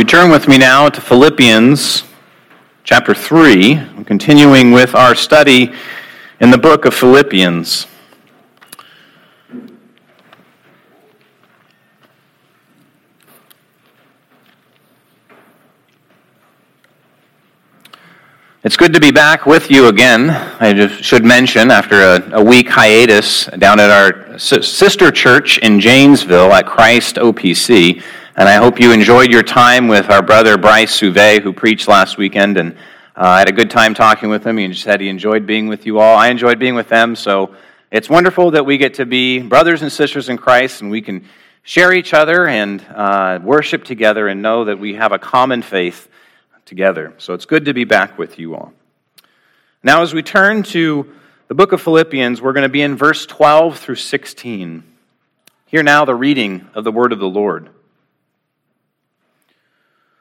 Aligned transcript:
you 0.00 0.04
turn 0.06 0.30
with 0.30 0.48
me 0.48 0.56
now 0.56 0.88
to 0.88 0.98
Philippians 0.98 2.04
chapter 2.84 3.12
3, 3.12 4.04
continuing 4.06 4.72
with 4.72 4.94
our 4.94 5.14
study 5.14 5.74
in 6.40 6.50
the 6.50 6.56
book 6.56 6.86
of 6.86 6.94
Philippians. 6.94 7.86
It's 18.64 18.78
good 18.78 18.94
to 18.94 19.00
be 19.00 19.10
back 19.10 19.44
with 19.44 19.70
you 19.70 19.88
again. 19.88 20.30
I 20.30 20.72
just 20.72 21.04
should 21.04 21.26
mention, 21.26 21.70
after 21.70 22.00
a, 22.00 22.40
a 22.40 22.42
week 22.42 22.70
hiatus 22.70 23.44
down 23.58 23.78
at 23.78 23.90
our 23.90 24.38
sister 24.38 25.10
church 25.10 25.58
in 25.58 25.78
Janesville 25.78 26.54
at 26.54 26.64
Christ 26.64 27.16
OPC, 27.16 28.02
and 28.40 28.48
I 28.48 28.54
hope 28.54 28.80
you 28.80 28.90
enjoyed 28.90 29.30
your 29.30 29.42
time 29.42 29.86
with 29.86 30.08
our 30.08 30.22
brother 30.22 30.56
Bryce 30.56 30.94
Souvet, 30.94 31.42
who 31.42 31.52
preached 31.52 31.86
last 31.88 32.16
weekend. 32.16 32.56
And 32.56 32.72
uh, 32.72 32.76
I 33.16 33.38
had 33.40 33.50
a 33.50 33.52
good 33.52 33.70
time 33.70 33.92
talking 33.92 34.30
with 34.30 34.46
him. 34.46 34.56
He 34.56 34.72
said 34.72 35.02
he 35.02 35.10
enjoyed 35.10 35.44
being 35.44 35.68
with 35.68 35.84
you 35.84 35.98
all. 35.98 36.16
I 36.16 36.28
enjoyed 36.28 36.58
being 36.58 36.74
with 36.74 36.88
them. 36.88 37.16
So 37.16 37.54
it's 37.90 38.08
wonderful 38.08 38.52
that 38.52 38.64
we 38.64 38.78
get 38.78 38.94
to 38.94 39.04
be 39.04 39.40
brothers 39.40 39.82
and 39.82 39.92
sisters 39.92 40.30
in 40.30 40.38
Christ 40.38 40.80
and 40.80 40.90
we 40.90 41.02
can 41.02 41.26
share 41.64 41.92
each 41.92 42.14
other 42.14 42.48
and 42.48 42.80
uh, 42.94 43.40
worship 43.42 43.84
together 43.84 44.26
and 44.26 44.40
know 44.40 44.64
that 44.64 44.78
we 44.78 44.94
have 44.94 45.12
a 45.12 45.18
common 45.18 45.60
faith 45.60 46.08
together. 46.64 47.12
So 47.18 47.34
it's 47.34 47.44
good 47.44 47.66
to 47.66 47.74
be 47.74 47.84
back 47.84 48.16
with 48.16 48.38
you 48.38 48.54
all. 48.54 48.72
Now, 49.82 50.00
as 50.00 50.14
we 50.14 50.22
turn 50.22 50.62
to 50.62 51.12
the 51.48 51.54
book 51.54 51.72
of 51.72 51.82
Philippians, 51.82 52.40
we're 52.40 52.54
going 52.54 52.62
to 52.62 52.70
be 52.70 52.80
in 52.80 52.96
verse 52.96 53.26
12 53.26 53.78
through 53.78 53.96
16. 53.96 54.82
Hear 55.66 55.82
now 55.82 56.06
the 56.06 56.14
reading 56.14 56.70
of 56.72 56.84
the 56.84 56.92
word 56.92 57.12
of 57.12 57.18
the 57.18 57.28
Lord. 57.28 57.68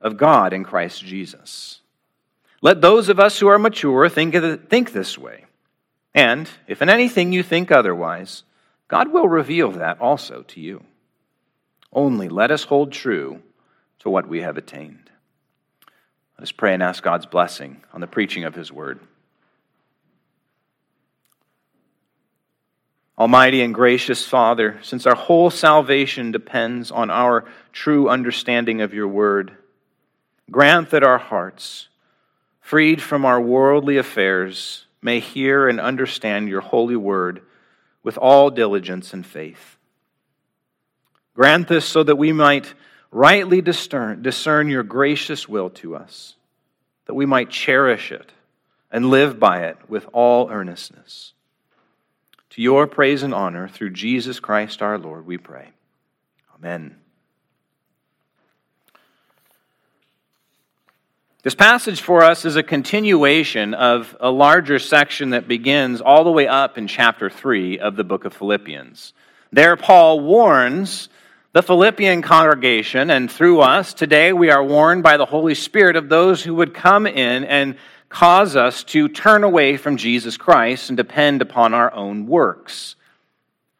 of 0.00 0.16
God 0.16 0.52
in 0.52 0.64
Christ 0.64 1.04
Jesus. 1.04 1.80
Let 2.62 2.80
those 2.80 3.08
of 3.08 3.18
us 3.18 3.38
who 3.38 3.48
are 3.48 3.58
mature 3.58 4.08
think, 4.08 4.34
think 4.68 4.92
this 4.92 5.16
way. 5.16 5.44
And 6.14 6.48
if 6.66 6.82
in 6.82 6.88
anything 6.88 7.32
you 7.32 7.42
think 7.42 7.70
otherwise, 7.70 8.42
God 8.88 9.12
will 9.12 9.28
reveal 9.28 9.72
that 9.72 10.00
also 10.00 10.42
to 10.48 10.60
you. 10.60 10.82
Only 11.92 12.28
let 12.28 12.50
us 12.50 12.64
hold 12.64 12.92
true 12.92 13.42
to 14.00 14.10
what 14.10 14.28
we 14.28 14.40
have 14.42 14.56
attained. 14.56 15.10
Let 16.36 16.44
us 16.44 16.52
pray 16.52 16.74
and 16.74 16.82
ask 16.82 17.02
God's 17.02 17.26
blessing 17.26 17.82
on 17.92 18.00
the 18.00 18.06
preaching 18.06 18.44
of 18.44 18.54
His 18.54 18.72
word. 18.72 19.00
Almighty 23.18 23.60
and 23.60 23.74
gracious 23.74 24.24
Father, 24.24 24.78
since 24.82 25.06
our 25.06 25.14
whole 25.14 25.50
salvation 25.50 26.32
depends 26.32 26.90
on 26.90 27.10
our 27.10 27.44
true 27.70 28.08
understanding 28.08 28.80
of 28.80 28.94
your 28.94 29.08
word, 29.08 29.54
Grant 30.50 30.90
that 30.90 31.04
our 31.04 31.18
hearts, 31.18 31.88
freed 32.60 33.00
from 33.00 33.24
our 33.24 33.40
worldly 33.40 33.96
affairs, 33.96 34.86
may 35.02 35.20
hear 35.20 35.68
and 35.68 35.80
understand 35.80 36.48
your 36.48 36.60
holy 36.60 36.96
word 36.96 37.42
with 38.02 38.18
all 38.18 38.50
diligence 38.50 39.12
and 39.12 39.24
faith. 39.24 39.76
Grant 41.34 41.68
this 41.68 41.84
so 41.84 42.02
that 42.02 42.16
we 42.16 42.32
might 42.32 42.74
rightly 43.10 43.60
discern, 43.60 44.22
discern 44.22 44.68
your 44.68 44.82
gracious 44.82 45.48
will 45.48 45.70
to 45.70 45.96
us, 45.96 46.34
that 47.06 47.14
we 47.14 47.26
might 47.26 47.50
cherish 47.50 48.12
it 48.12 48.32
and 48.90 49.10
live 49.10 49.38
by 49.38 49.64
it 49.64 49.76
with 49.88 50.06
all 50.12 50.50
earnestness. 50.50 51.32
To 52.50 52.62
your 52.62 52.86
praise 52.86 53.22
and 53.22 53.32
honor, 53.32 53.68
through 53.68 53.90
Jesus 53.90 54.40
Christ 54.40 54.82
our 54.82 54.98
Lord, 54.98 55.24
we 55.26 55.38
pray. 55.38 55.70
Amen. 56.56 56.99
This 61.42 61.54
passage 61.54 62.02
for 62.02 62.22
us 62.22 62.44
is 62.44 62.56
a 62.56 62.62
continuation 62.62 63.72
of 63.72 64.14
a 64.20 64.30
larger 64.30 64.78
section 64.78 65.30
that 65.30 65.48
begins 65.48 66.02
all 66.02 66.22
the 66.22 66.30
way 66.30 66.46
up 66.46 66.76
in 66.76 66.86
chapter 66.86 67.30
3 67.30 67.78
of 67.78 67.96
the 67.96 68.04
book 68.04 68.26
of 68.26 68.34
Philippians. 68.34 69.14
There, 69.50 69.74
Paul 69.74 70.20
warns 70.20 71.08
the 71.54 71.62
Philippian 71.62 72.20
congregation, 72.20 73.08
and 73.08 73.32
through 73.32 73.62
us, 73.62 73.94
today 73.94 74.34
we 74.34 74.50
are 74.50 74.62
warned 74.62 75.02
by 75.02 75.16
the 75.16 75.24
Holy 75.24 75.54
Spirit 75.54 75.96
of 75.96 76.10
those 76.10 76.42
who 76.42 76.56
would 76.56 76.74
come 76.74 77.06
in 77.06 77.44
and 77.44 77.76
cause 78.10 78.54
us 78.54 78.84
to 78.84 79.08
turn 79.08 79.42
away 79.42 79.78
from 79.78 79.96
Jesus 79.96 80.36
Christ 80.36 80.90
and 80.90 80.96
depend 80.98 81.40
upon 81.40 81.72
our 81.72 81.90
own 81.94 82.26
works. 82.26 82.96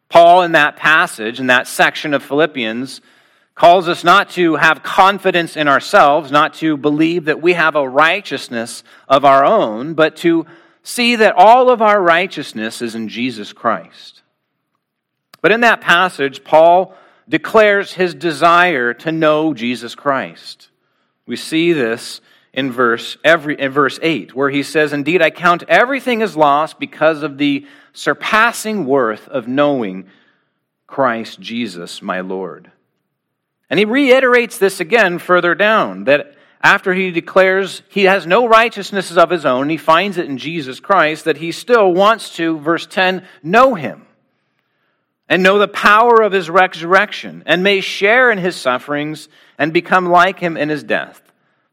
Paul, 0.09 0.45
in 0.45 0.53
that 0.53 0.77
passage, 0.77 1.39
in 1.39 1.49
that 1.49 1.69
section 1.69 2.15
of 2.15 2.23
Philippians, 2.23 3.03
calls 3.61 3.89
us 3.89 4.03
not 4.03 4.31
to 4.31 4.57
have 4.57 4.83
confidence 4.83 5.55
in 5.55 5.69
ourselves, 5.69 6.31
not 6.31 6.55
to 6.55 6.79
believe 6.79 7.27
that 7.27 7.43
we 7.43 7.53
have 7.53 7.77
a 7.77 7.87
righteousness 7.87 8.83
of 9.07 9.23
our 9.23 9.45
own, 9.45 9.93
but 9.93 10.17
to 10.17 10.47
see 10.83 11.15
that 11.17 11.35
all 11.37 11.69
of 11.69 11.83
our 11.83 12.01
righteousness 12.01 12.81
is 12.81 12.95
in 12.95 13.07
Jesus 13.07 13.53
Christ. 13.53 14.23
But 15.43 15.53
in 15.53 15.61
that 15.61 15.83
passage, 15.83 16.43
Paul 16.43 16.95
declares 17.29 17.93
his 17.93 18.15
desire 18.15 18.95
to 18.95 19.13
know 19.13 19.53
Jesus 19.53 19.95
Christ. 19.95 20.71
We 21.27 21.37
see 21.37 21.75
this 21.75 22.23
in 22.55 22.73
verse, 22.73 23.19
every, 23.23 23.61
in 23.61 23.73
verse 23.73 23.99
8, 24.01 24.35
where 24.35 24.49
he 24.49 24.63
says, 24.63 24.95
Indeed, 24.95 25.21
I 25.21 25.29
count 25.29 25.65
everything 25.69 26.23
as 26.23 26.35
lost 26.35 26.79
because 26.79 27.23
of 27.23 27.37
the 27.37 27.67
surpassing 27.93 28.87
worth 28.87 29.29
of 29.29 29.47
knowing 29.47 30.07
Christ 30.87 31.41
Jesus, 31.41 32.01
my 32.01 32.23
Lord. 32.23 32.73
And 33.71 33.79
he 33.79 33.85
reiterates 33.85 34.59
this 34.59 34.81
again 34.81 35.21
further 35.21 35.55
down 35.55 36.05
that 36.05 36.35
after 36.61 36.93
he 36.93 37.11
declares 37.11 37.83
he 37.89 38.05
has 38.05 38.27
no 38.27 38.47
righteousnesses 38.47 39.17
of 39.17 39.31
his 39.31 39.47
own, 39.47 39.69
he 39.71 39.77
finds 39.77 40.19
it 40.19 40.27
in 40.27 40.37
Jesus 40.37 40.81
Christ, 40.81 41.25
that 41.25 41.39
he 41.39 41.53
still 41.53 41.95
wants 41.95 42.37
to, 42.37 42.59
verse 42.59 42.87
10, 42.87 43.25
know 43.43 43.75
him 43.75 44.07
and 45.29 45.43
know 45.43 45.59
the 45.59 45.69
power 45.69 46.21
of 46.21 46.33
his 46.33 46.51
resurrection 46.51 47.45
and 47.47 47.63
may 47.63 47.81
share 47.81 48.31
in 48.31 48.39
his 48.39 48.57
sufferings 48.57 49.29
and 49.57 49.73
become 49.73 50.11
like 50.11 50.41
him 50.41 50.57
in 50.57 50.69
his 50.69 50.83
death, 50.83 51.23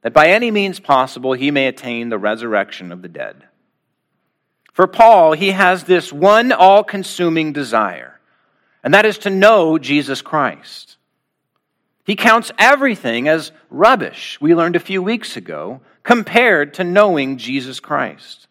that 0.04 0.14
by 0.14 0.28
any 0.28 0.52
means 0.52 0.80
possible 0.80 1.34
he 1.34 1.50
may 1.50 1.68
attain 1.68 2.10
the 2.10 2.20
resurrection 2.20 2.92
of 2.92 3.02
the 3.02 3.10
dead. 3.10 3.44
For 4.72 4.86
Paul, 4.86 5.34
he 5.34 5.52
has 5.52 5.86
this 5.86 6.14
one 6.14 6.52
all 6.52 6.84
consuming 6.84 7.52
desire, 7.52 8.20
and 8.84 8.94
that 8.94 9.08
is 9.08 9.18
to 9.20 9.32
know 9.32 9.80
Jesus 9.80 10.22
Christ. 10.22 10.97
He 12.08 12.16
counts 12.16 12.54
everything 12.58 13.28
as 13.28 13.52
rubbish, 13.70 14.40
we 14.40 14.56
learned 14.56 14.78
a 14.78 14.80
few 14.80 15.04
weeks 15.04 15.36
ago, 15.36 15.82
compared 16.04 16.74
to 16.76 16.86
knowing 16.86 17.38
Jesus 17.38 17.82
Christ. 17.82 18.48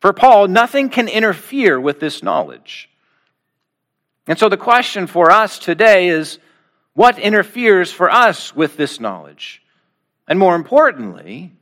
For 0.00 0.12
Paul, 0.12 0.48
nothing 0.48 0.90
can 0.90 1.08
interfere 1.08 1.80
with 1.80 1.98
this 1.98 2.22
knowledge. 2.22 2.90
And 4.26 4.38
so 4.38 4.50
the 4.50 4.58
question 4.58 5.06
for 5.06 5.30
us 5.30 5.58
today 5.58 6.08
is 6.08 6.38
what 6.92 7.18
interferes 7.18 7.90
for 7.90 8.10
us 8.10 8.54
with 8.54 8.76
this 8.76 9.00
knowledge? 9.00 9.62
And 10.28 10.38
more 10.38 10.54
importantly, 10.54 11.52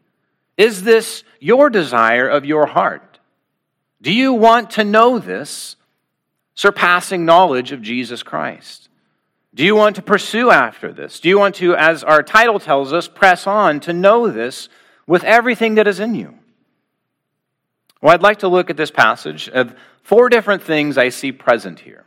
is 0.56 0.82
this 0.82 1.23
your 1.38 1.70
desire 1.70 2.26
of 2.26 2.44
your 2.44 2.67
heart? 2.67 3.20
Do 4.03 4.12
you 4.12 4.32
want 4.32 4.70
to 4.70 4.82
know 4.82 5.20
this 5.20 5.76
surpassing 6.56 7.25
knowledge 7.25 7.70
of 7.70 7.81
Jesus 7.81 8.25
Christ? 8.25 8.90
Do 9.55 9.64
you 9.64 9.75
want 9.75 9.97
to 9.97 10.02
pursue 10.02 10.50
after 10.50 10.93
this? 10.93 11.19
Do 11.19 11.29
you 11.29 11.38
want 11.38 11.56
to, 11.56 11.75
as 11.75 12.05
our 12.05 12.23
title 12.23 12.61
tells 12.61 12.93
us, 12.93 13.08
press 13.08 13.47
on 13.47 13.81
to 13.81 13.93
know 13.93 14.31
this 14.31 14.69
with 15.06 15.25
everything 15.25 15.75
that 15.75 15.88
is 15.88 15.99
in 15.99 16.14
you? 16.14 16.38
Well, 18.00 18.14
I'd 18.14 18.23
like 18.23 18.38
to 18.38 18.49
look 18.49 18.70
at 18.70 18.76
this 18.76 18.91
passage 18.91 19.49
of 19.49 19.75
four 20.02 20.29
different 20.29 20.62
things 20.62 20.97
I 20.97 21.08
see 21.08 21.32
present 21.32 21.81
here. 21.81 22.05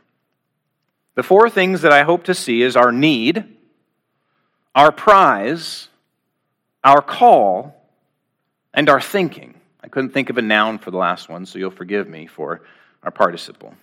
The 1.16 1.22
four 1.22 1.50
things 1.50 1.82
that 1.82 1.92
I 1.92 2.02
hope 2.02 2.24
to 2.24 2.34
see 2.34 2.62
is 2.62 2.76
our 2.76 2.90
need, 2.90 3.44
our 4.74 4.90
prize, 4.90 5.88
our 6.82 7.02
call, 7.02 7.76
and 8.72 8.88
our 8.88 9.00
thinking. 9.00 9.54
I 9.82 9.88
couldn't 9.88 10.10
think 10.10 10.30
of 10.30 10.38
a 10.38 10.42
noun 10.42 10.78
for 10.78 10.90
the 10.90 10.96
last 10.96 11.28
one, 11.28 11.46
so 11.46 11.58
you'll 11.58 11.70
forgive 11.70 12.08
me 12.08 12.26
for 12.26 12.62
our 13.02 13.10
participle. 13.10 13.74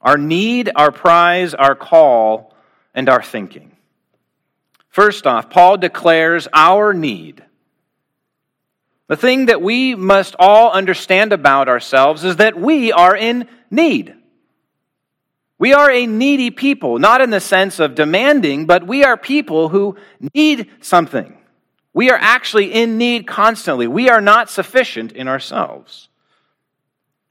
Our 0.00 0.16
need, 0.16 0.70
our 0.74 0.90
prize, 0.90 1.54
our 1.54 1.76
call, 1.76 2.51
and 2.94 3.08
our 3.08 3.22
thinking. 3.22 3.72
First 4.88 5.26
off, 5.26 5.50
Paul 5.50 5.78
declares 5.78 6.48
our 6.52 6.92
need. 6.92 7.42
The 9.08 9.16
thing 9.16 9.46
that 9.46 9.62
we 9.62 9.94
must 9.94 10.36
all 10.38 10.70
understand 10.70 11.32
about 11.32 11.68
ourselves 11.68 12.24
is 12.24 12.36
that 12.36 12.58
we 12.58 12.92
are 12.92 13.16
in 13.16 13.48
need. 13.70 14.14
We 15.58 15.74
are 15.74 15.90
a 15.90 16.06
needy 16.06 16.50
people, 16.50 16.98
not 16.98 17.20
in 17.20 17.30
the 17.30 17.40
sense 17.40 17.78
of 17.78 17.94
demanding, 17.94 18.66
but 18.66 18.86
we 18.86 19.04
are 19.04 19.16
people 19.16 19.68
who 19.68 19.96
need 20.34 20.68
something. 20.80 21.36
We 21.94 22.10
are 22.10 22.18
actually 22.20 22.72
in 22.72 22.98
need 22.98 23.26
constantly. 23.26 23.86
We 23.86 24.08
are 24.08 24.20
not 24.20 24.50
sufficient 24.50 25.12
in 25.12 25.28
ourselves. 25.28 26.08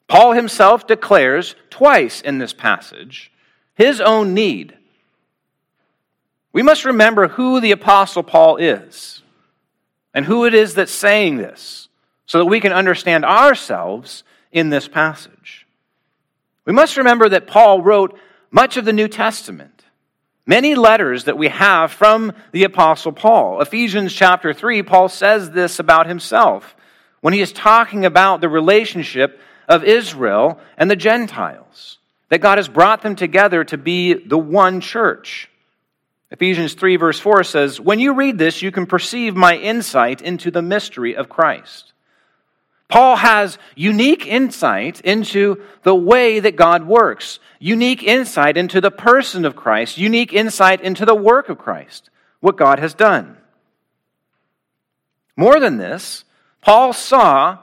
Paul 0.08 0.34
himself 0.34 0.88
declares 0.88 1.56
twice 1.70 2.22
in 2.22 2.38
this 2.38 2.54
passage 2.54 3.32
his 3.76 4.00
own 4.00 4.34
need. 4.34 4.78
We 6.54 6.64
must 6.64 6.86
remember 6.86 7.30
who 7.30 7.60
the 7.60 7.72
Apostle 7.72 8.24
Paul 8.24 8.58
is 8.58 9.22
and 10.14 10.26
who 10.26 10.46
it 10.46 10.54
is 10.54 10.74
that's 10.74 10.92
saying 10.92 11.38
this 11.38 11.88
so 12.26 12.40
that 12.40 12.46
we 12.46 12.60
can 12.60 12.74
understand 12.74 13.26
ourselves 13.26 14.24
in 14.52 14.70
this 14.70 14.88
passage. 14.88 15.68
We 16.66 16.74
must 16.74 16.98
remember 16.98 17.30
that 17.30 17.48
Paul 17.48 17.82
wrote 17.82 18.18
much 18.52 18.78
of 18.78 18.86
the 18.86 18.94
New 18.94 19.08
Testament. 19.08 19.84
Many 20.46 20.76
letters 20.76 21.26
that 21.26 21.38
we 21.38 21.48
have 21.48 21.92
from 21.92 22.34
the 22.52 22.64
Apostle 22.64 23.12
Paul. 23.12 23.62
Ephesians 23.62 24.14
chapter 24.14 24.54
3, 24.54 24.84
Paul 24.84 25.08
says 25.08 25.52
this 25.52 25.80
about 25.80 26.08
himself 26.08 26.76
when 27.22 27.34
he 27.34 27.42
is 27.42 27.54
talking 27.54 28.04
about 28.04 28.42
the 28.42 28.50
relationship 28.50 29.40
of 29.70 29.84
Israel 29.84 30.60
and 30.78 30.90
the 30.90 30.96
Gentiles, 30.96 32.00
that 32.30 32.40
God 32.40 32.58
has 32.58 32.68
brought 32.68 33.04
them 33.04 33.16
together 33.16 33.64
to 33.66 33.78
be 33.78 34.14
the 34.14 34.40
one 34.40 34.82
church. 34.82 35.51
Ephesians 36.32 36.74
3, 36.74 36.96
verse 36.96 37.20
4 37.20 37.44
says, 37.44 37.80
When 37.80 38.00
you 38.00 38.14
read 38.14 38.38
this, 38.38 38.62
you 38.62 38.72
can 38.72 38.86
perceive 38.86 39.36
my 39.36 39.58
insight 39.58 40.22
into 40.22 40.50
the 40.50 40.62
mystery 40.62 41.16
of 41.16 41.30
Christ 41.30 41.92
Paul 42.92 43.16
has 43.16 43.58
unique 43.74 44.28
insight 44.28 45.00
into 45.00 45.64
the 45.84 45.96
way 45.96 46.42
that 46.42 46.58
God 46.58 46.86
works, 46.86 47.40
unique 47.58 48.04
insight 48.04 48.58
into 48.58 48.82
the 48.82 48.92
person 48.92 49.46
of 49.46 49.56
Christ, 49.56 49.98
unique 49.98 50.34
insight 50.34 50.82
into 50.82 51.06
the 51.06 51.16
work 51.16 51.48
of 51.48 51.58
Christ, 51.58 52.10
what 52.42 52.58
God 52.58 52.80
has 52.80 52.94
done. 52.94 53.38
More 55.38 55.62
than 55.62 55.78
this, 55.78 56.26
Paul 56.60 56.92
saw 56.92 57.60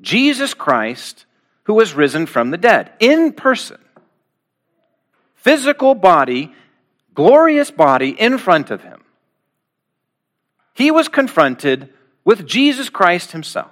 Jesus 0.00 0.54
Christ 0.54 1.26
who 1.64 1.74
was 1.74 1.92
risen 1.92 2.24
from 2.24 2.50
the 2.50 2.56
dead 2.56 2.92
in 2.98 3.34
person. 3.34 3.78
Physical 5.34 5.94
body, 5.94 6.54
glorious 7.14 7.70
body 7.70 8.10
in 8.10 8.38
front 8.38 8.70
of 8.70 8.82
him. 8.82 9.02
He 10.74 10.90
was 10.90 11.08
confronted 11.08 11.92
with 12.24 12.46
Jesus 12.46 12.88
Christ 12.88 13.32
himself. 13.32 13.70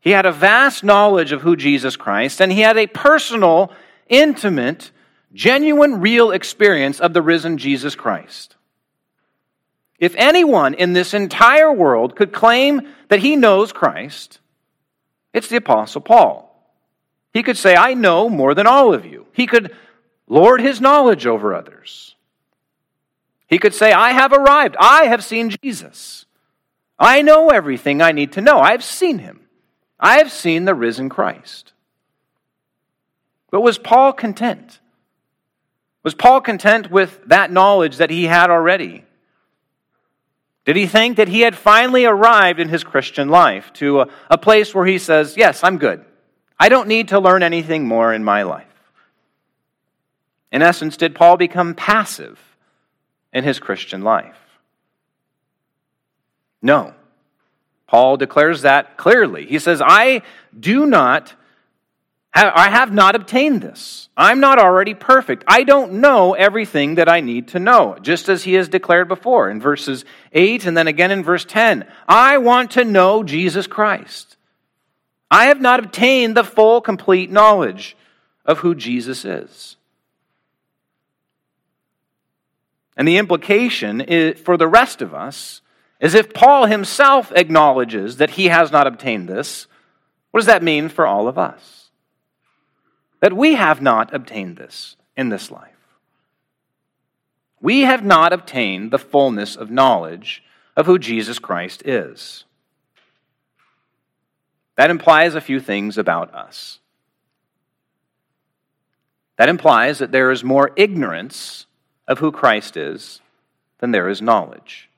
He 0.00 0.10
had 0.10 0.24
a 0.24 0.32
vast 0.32 0.82
knowledge 0.82 1.32
of 1.32 1.42
who 1.42 1.56
Jesus 1.56 1.96
Christ, 1.96 2.40
and 2.40 2.50
he 2.50 2.60
had 2.60 2.78
a 2.78 2.86
personal, 2.86 3.72
intimate, 4.08 4.90
genuine, 5.34 6.00
real 6.00 6.30
experience 6.30 7.00
of 7.00 7.12
the 7.12 7.22
risen 7.22 7.58
Jesus 7.58 7.94
Christ. 7.94 8.56
If 9.98 10.14
anyone 10.16 10.72
in 10.72 10.94
this 10.94 11.12
entire 11.12 11.70
world 11.70 12.16
could 12.16 12.32
claim 12.32 12.88
that 13.08 13.20
he 13.20 13.36
knows 13.36 13.72
Christ, 13.72 14.40
it's 15.34 15.48
the 15.48 15.56
Apostle 15.56 16.00
Paul. 16.00 16.46
He 17.34 17.42
could 17.42 17.58
say, 17.58 17.76
I 17.76 17.92
know 17.92 18.30
more 18.30 18.54
than 18.54 18.66
all 18.66 18.94
of 18.94 19.04
you. 19.04 19.26
He 19.32 19.46
could 19.46 19.76
lord 20.30 20.62
his 20.62 20.80
knowledge 20.80 21.26
over 21.26 21.54
others. 21.54 22.14
He 23.46 23.58
could 23.58 23.74
say, 23.74 23.92
I 23.92 24.12
have 24.12 24.32
arrived. 24.32 24.76
I 24.78 25.04
have 25.06 25.24
seen 25.24 25.50
Jesus. 25.62 26.24
I 26.98 27.20
know 27.20 27.48
everything 27.48 28.00
I 28.00 28.12
need 28.12 28.32
to 28.32 28.40
know. 28.40 28.60
I've 28.60 28.84
seen 28.84 29.18
him. 29.18 29.40
I 29.98 30.18
have 30.18 30.30
seen 30.30 30.64
the 30.64 30.74
risen 30.74 31.08
Christ. 31.08 31.72
But 33.50 33.62
was 33.62 33.76
Paul 33.76 34.12
content? 34.12 34.78
Was 36.04 36.14
Paul 36.14 36.40
content 36.40 36.90
with 36.90 37.20
that 37.26 37.50
knowledge 37.50 37.96
that 37.96 38.10
he 38.10 38.24
had 38.24 38.50
already? 38.50 39.04
Did 40.64 40.76
he 40.76 40.86
think 40.86 41.16
that 41.16 41.28
he 41.28 41.40
had 41.40 41.56
finally 41.56 42.04
arrived 42.04 42.60
in 42.60 42.68
his 42.68 42.84
Christian 42.84 43.28
life 43.28 43.72
to 43.74 44.02
a, 44.02 44.08
a, 44.30 44.38
place 44.38 44.74
where 44.74 44.86
he 44.86 44.98
says, 44.98 45.36
Yes, 45.36 45.64
I'm 45.64 45.78
good. 45.78 46.04
I 46.58 46.68
don't 46.68 46.88
need 46.88 47.08
to 47.08 47.18
learn 47.18 47.42
anything 47.42 47.88
more 47.88 48.12
in 48.12 48.22
my 48.22 48.44
life? 48.44 48.69
In 50.52 50.62
essence, 50.62 50.96
did 50.96 51.14
Paul 51.14 51.36
become 51.36 51.74
passive 51.74 52.38
in 53.32 53.44
his 53.44 53.58
Christian 53.58 54.02
life? 54.02 54.36
No. 56.62 56.94
Paul 57.86 58.16
declares 58.16 58.62
that 58.62 58.96
clearly. 58.96 59.46
He 59.46 59.58
says, 59.58 59.82
I 59.84 60.22
do 60.58 60.86
not, 60.86 61.34
I 62.32 62.70
have 62.70 62.92
not 62.92 63.16
obtained 63.16 63.62
this. 63.62 64.08
I'm 64.16 64.40
not 64.40 64.58
already 64.58 64.94
perfect. 64.94 65.44
I 65.48 65.64
don't 65.64 65.94
know 65.94 66.34
everything 66.34 66.96
that 66.96 67.08
I 67.08 67.20
need 67.20 67.48
to 67.48 67.58
know, 67.58 67.96
just 68.00 68.28
as 68.28 68.44
he 68.44 68.54
has 68.54 68.68
declared 68.68 69.08
before 69.08 69.50
in 69.50 69.60
verses 69.60 70.04
8 70.32 70.66
and 70.66 70.76
then 70.76 70.86
again 70.86 71.10
in 71.10 71.24
verse 71.24 71.44
10. 71.44 71.84
I 72.06 72.38
want 72.38 72.72
to 72.72 72.84
know 72.84 73.24
Jesus 73.24 73.66
Christ. 73.66 74.36
I 75.30 75.46
have 75.46 75.60
not 75.60 75.80
obtained 75.80 76.36
the 76.36 76.44
full, 76.44 76.80
complete 76.80 77.30
knowledge 77.30 77.96
of 78.44 78.58
who 78.58 78.74
Jesus 78.74 79.24
is. 79.24 79.76
And 83.00 83.08
the 83.08 83.16
implication 83.16 84.02
is, 84.02 84.38
for 84.38 84.58
the 84.58 84.68
rest 84.68 85.00
of 85.00 85.14
us 85.14 85.62
is 86.00 86.14
if 86.14 86.34
Paul 86.34 86.66
himself 86.66 87.32
acknowledges 87.34 88.18
that 88.18 88.32
he 88.32 88.48
has 88.48 88.70
not 88.70 88.86
obtained 88.86 89.26
this, 89.26 89.66
what 90.30 90.40
does 90.40 90.46
that 90.48 90.62
mean 90.62 90.90
for 90.90 91.06
all 91.06 91.26
of 91.26 91.38
us? 91.38 91.88
That 93.20 93.32
we 93.32 93.54
have 93.54 93.80
not 93.80 94.12
obtained 94.12 94.58
this 94.58 94.96
in 95.16 95.30
this 95.30 95.50
life. 95.50 95.96
We 97.58 97.80
have 97.80 98.04
not 98.04 98.34
obtained 98.34 98.90
the 98.90 98.98
fullness 98.98 99.56
of 99.56 99.70
knowledge 99.70 100.42
of 100.76 100.84
who 100.84 100.98
Jesus 100.98 101.38
Christ 101.38 101.80
is. 101.86 102.44
That 104.76 104.90
implies 104.90 105.34
a 105.34 105.40
few 105.40 105.58
things 105.58 105.96
about 105.96 106.34
us. 106.34 106.80
That 109.38 109.48
implies 109.48 110.00
that 110.00 110.12
there 110.12 110.30
is 110.30 110.44
more 110.44 110.72
ignorance 110.76 111.64
of 112.10 112.18
who 112.18 112.30
Christ 112.30 112.76
is 112.76 113.22
then 113.80 113.90
there 113.90 114.08
is 114.08 114.22
knowledge. 114.22 114.88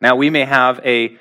Now, 0.00 0.16
we 0.16 0.28
may 0.28 0.44
have 0.44 0.80
a 0.84 1.16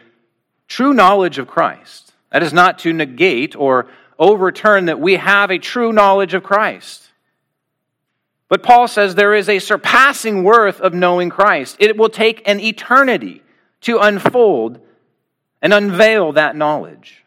true 0.68 0.94
knowledge 0.94 1.38
of 1.38 1.48
Christ. 1.48 2.12
That 2.32 2.44
is 2.44 2.54
not 2.54 2.80
to 2.80 2.94
negate 2.94 3.56
or 3.56 3.88
overturn 4.18 4.86
that 4.86 5.00
we 5.00 5.16
have 5.16 5.52
a 5.52 5.60
true 5.60 5.94
knowledge 5.94 6.34
of 6.34 6.44
Christ. 6.44 7.08
But 8.48 8.64
Paul 8.64 8.88
says 8.88 9.16
there 9.16 9.34
is 9.34 9.48
a 9.48 9.60
surpassing 9.60 10.44
worth 10.44 10.82
of 10.82 10.94
knowing 10.94 11.30
Christ. 11.30 11.78
It 11.80 11.98
will 11.98 12.10
take 12.10 12.42
an 12.48 12.60
eternity 12.60 13.44
to 13.82 14.00
unfold 14.00 14.80
and 15.62 15.74
unveil 15.74 16.34
that 16.34 16.56
knowledge. 16.56 17.24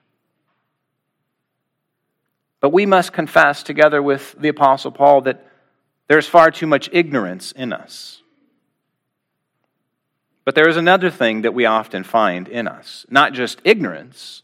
But 2.61 2.73
we 2.73 2.87
must 2.87 3.13
confess, 3.13 3.63
together 3.63 4.03
with 4.03 4.35
the 4.39 4.49
Apostle 4.49 4.91
Paul, 4.91 5.23
that 5.23 5.47
there's 6.09 6.27
far 6.27 6.51
too 6.51 6.67
much 6.67 6.89
ignorance 6.93 7.53
in 7.53 7.73
us. 7.73 8.23
But 10.45 10.55
there 10.55 10.69
is 10.69 10.77
another 10.77 11.11
thing 11.11 11.43
that 11.43 11.55
we 11.55 11.65
often 11.65 12.05
find 12.05 12.49
in 12.49 12.69
us 12.69 13.07
not 13.09 13.33
just 13.33 13.61
ignorance, 13.65 14.43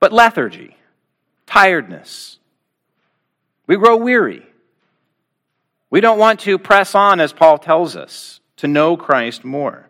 but 0.00 0.12
lethargy, 0.12 0.76
tiredness. 1.46 2.38
We 3.66 3.76
grow 3.76 3.96
weary. 3.96 4.44
We 5.90 6.00
don't 6.00 6.18
want 6.18 6.40
to 6.40 6.58
press 6.58 6.94
on, 6.94 7.20
as 7.20 7.32
Paul 7.32 7.58
tells 7.58 7.96
us, 7.96 8.40
to 8.56 8.66
know 8.68 8.96
Christ 8.96 9.44
more. 9.44 9.88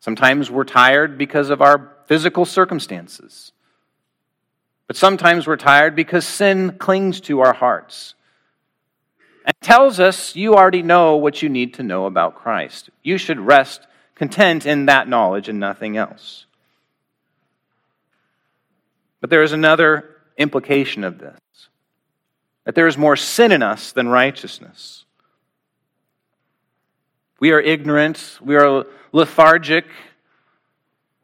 Sometimes 0.00 0.50
we're 0.50 0.64
tired 0.64 1.18
because 1.18 1.50
of 1.50 1.60
our 1.60 1.92
physical 2.06 2.44
circumstances. 2.44 3.52
But 4.86 4.96
sometimes 4.96 5.46
we're 5.46 5.56
tired 5.56 5.94
because 5.94 6.26
sin 6.26 6.76
clings 6.78 7.20
to 7.22 7.40
our 7.40 7.52
hearts 7.52 8.14
and 9.44 9.54
tells 9.60 10.00
us 10.00 10.36
you 10.36 10.54
already 10.54 10.82
know 10.82 11.16
what 11.16 11.42
you 11.42 11.48
need 11.48 11.74
to 11.74 11.82
know 11.82 12.06
about 12.06 12.36
Christ. 12.36 12.90
You 13.02 13.18
should 13.18 13.40
rest 13.40 13.86
content 14.14 14.66
in 14.66 14.86
that 14.86 15.08
knowledge 15.08 15.48
and 15.48 15.58
nothing 15.58 15.96
else. 15.96 16.46
But 19.20 19.30
there 19.30 19.42
is 19.42 19.52
another 19.52 20.16
implication 20.36 21.04
of 21.04 21.18
this 21.18 21.38
that 22.64 22.76
there 22.76 22.86
is 22.86 22.96
more 22.96 23.16
sin 23.16 23.50
in 23.50 23.62
us 23.62 23.90
than 23.90 24.08
righteousness. 24.08 25.04
We 27.40 27.50
are 27.50 27.60
ignorant, 27.60 28.38
we 28.40 28.54
are 28.54 28.86
lethargic, 29.10 29.86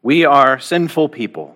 we 0.01 0.25
are 0.25 0.59
sinful 0.59 1.09
people. 1.09 1.55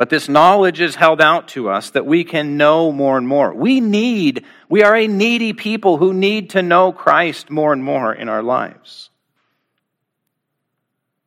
But 0.00 0.08
this 0.08 0.30
knowledge 0.30 0.80
is 0.80 0.94
held 0.94 1.20
out 1.20 1.48
to 1.48 1.68
us 1.68 1.90
that 1.90 2.06
we 2.06 2.24
can 2.24 2.56
know 2.56 2.90
more 2.90 3.18
and 3.18 3.28
more. 3.28 3.52
We 3.52 3.80
need, 3.80 4.46
we 4.66 4.82
are 4.82 4.96
a 4.96 5.06
needy 5.06 5.52
people 5.52 5.98
who 5.98 6.14
need 6.14 6.48
to 6.50 6.62
know 6.62 6.90
Christ 6.90 7.50
more 7.50 7.74
and 7.74 7.84
more 7.84 8.10
in 8.10 8.26
our 8.26 8.42
lives. 8.42 9.10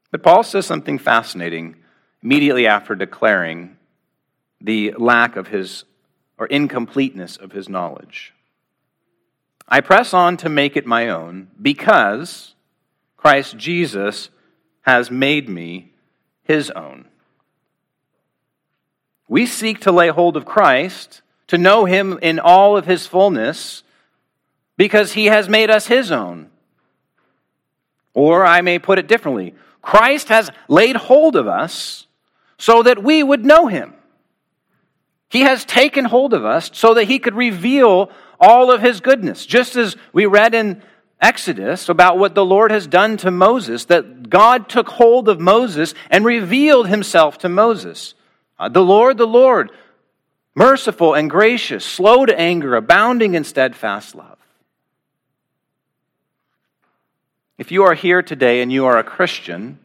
But 0.09 0.23
Paul 0.23 0.41
says 0.41 0.65
something 0.65 0.97
fascinating 0.97 1.75
immediately 2.23 2.65
after 2.65 2.95
declaring 2.95 3.77
the 4.59 4.95
lack 4.97 5.35
of 5.35 5.49
his 5.49 5.83
or 6.39 6.47
incompleteness 6.47 7.37
of 7.37 7.51
his 7.51 7.69
knowledge. 7.69 8.33
I 9.67 9.81
press 9.81 10.15
on 10.15 10.35
to 10.37 10.49
make 10.49 10.75
it 10.75 10.87
my 10.87 11.09
own 11.09 11.49
because 11.61 12.55
Christ 13.17 13.55
Jesus 13.55 14.29
has 14.81 15.11
made 15.11 15.47
me 15.47 15.93
his 16.41 16.71
own. 16.71 17.09
We 19.33 19.47
seek 19.47 19.79
to 19.79 19.91
lay 19.91 20.09
hold 20.09 20.37
of 20.37 20.45
Christ, 20.45 21.23
to 21.47 21.57
know 21.57 21.85
him 21.85 22.19
in 22.21 22.37
all 22.37 22.77
of 22.77 22.85
his 22.85 23.07
fullness, 23.07 23.81
because 24.77 25.13
he 25.13 25.25
has 25.25 25.49
made 25.49 25.71
us 25.71 25.87
his 25.87 26.11
own. 26.11 26.51
Or 28.13 28.45
I 28.45 28.61
may 28.61 28.77
put 28.77 28.99
it 28.99 29.07
differently 29.07 29.55
Christ 29.81 30.29
has 30.29 30.51
laid 30.67 30.95
hold 30.95 31.35
of 31.35 31.47
us 31.47 32.05
so 32.59 32.83
that 32.83 33.03
we 33.03 33.23
would 33.23 33.43
know 33.43 33.65
him. 33.65 33.95
He 35.29 35.41
has 35.41 35.65
taken 35.65 36.05
hold 36.05 36.35
of 36.35 36.45
us 36.45 36.69
so 36.71 36.93
that 36.93 37.05
he 37.05 37.17
could 37.17 37.33
reveal 37.33 38.11
all 38.39 38.71
of 38.71 38.81
his 38.81 39.01
goodness. 39.01 39.47
Just 39.47 39.75
as 39.75 39.95
we 40.13 40.27
read 40.27 40.53
in 40.53 40.83
Exodus 41.19 41.89
about 41.89 42.19
what 42.19 42.35
the 42.35 42.45
Lord 42.45 42.69
has 42.69 42.85
done 42.85 43.17
to 43.17 43.31
Moses, 43.31 43.85
that 43.85 44.29
God 44.29 44.69
took 44.69 44.89
hold 44.89 45.27
of 45.27 45.39
Moses 45.39 45.95
and 46.11 46.23
revealed 46.23 46.87
himself 46.87 47.39
to 47.39 47.49
Moses. 47.49 48.13
Uh, 48.59 48.69
the 48.69 48.83
Lord, 48.83 49.17
the 49.17 49.27
Lord, 49.27 49.71
merciful 50.55 51.13
and 51.13 51.29
gracious, 51.29 51.83
slow 51.83 52.25
to 52.25 52.39
anger, 52.39 52.75
abounding 52.75 53.33
in 53.33 53.43
steadfast 53.43 54.15
love. 54.15 54.37
If 57.57 57.71
you 57.71 57.83
are 57.83 57.93
here 57.93 58.21
today 58.21 58.61
and 58.61 58.71
you 58.71 58.85
are 58.85 58.97
a 58.97 59.03
Christian, 59.03 59.79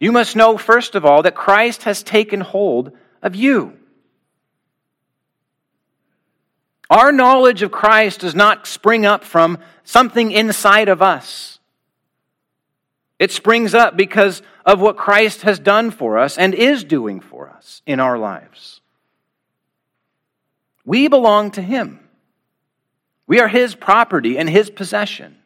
you 0.00 0.12
must 0.12 0.34
know, 0.34 0.56
first 0.58 0.94
of 0.94 1.04
all, 1.04 1.22
that 1.22 1.34
Christ 1.34 1.84
has 1.84 2.02
taken 2.02 2.40
hold 2.40 2.92
of 3.22 3.36
you. 3.36 3.76
Our 6.90 7.12
knowledge 7.12 7.62
of 7.62 7.70
Christ 7.70 8.20
does 8.20 8.34
not 8.34 8.66
spring 8.66 9.06
up 9.06 9.24
from 9.24 9.58
something 9.84 10.30
inside 10.30 10.88
of 10.88 11.00
us. 11.00 11.58
It 13.22 13.30
springs 13.30 13.72
up 13.72 13.96
because 13.96 14.42
of 14.66 14.80
what 14.80 14.96
Christ 14.96 15.42
has 15.42 15.60
done 15.60 15.92
for 15.92 16.18
us 16.18 16.36
and 16.36 16.56
is 16.56 16.82
doing 16.82 17.20
for 17.20 17.48
us 17.48 17.80
in 17.86 18.00
our 18.00 18.18
lives. 18.18 18.80
We 20.84 21.06
belong 21.06 21.52
to 21.52 21.62
Him. 21.62 22.00
We 23.28 23.38
are 23.38 23.46
His 23.46 23.76
property 23.76 24.38
and 24.38 24.50
His 24.50 24.70
possession. 24.70 25.36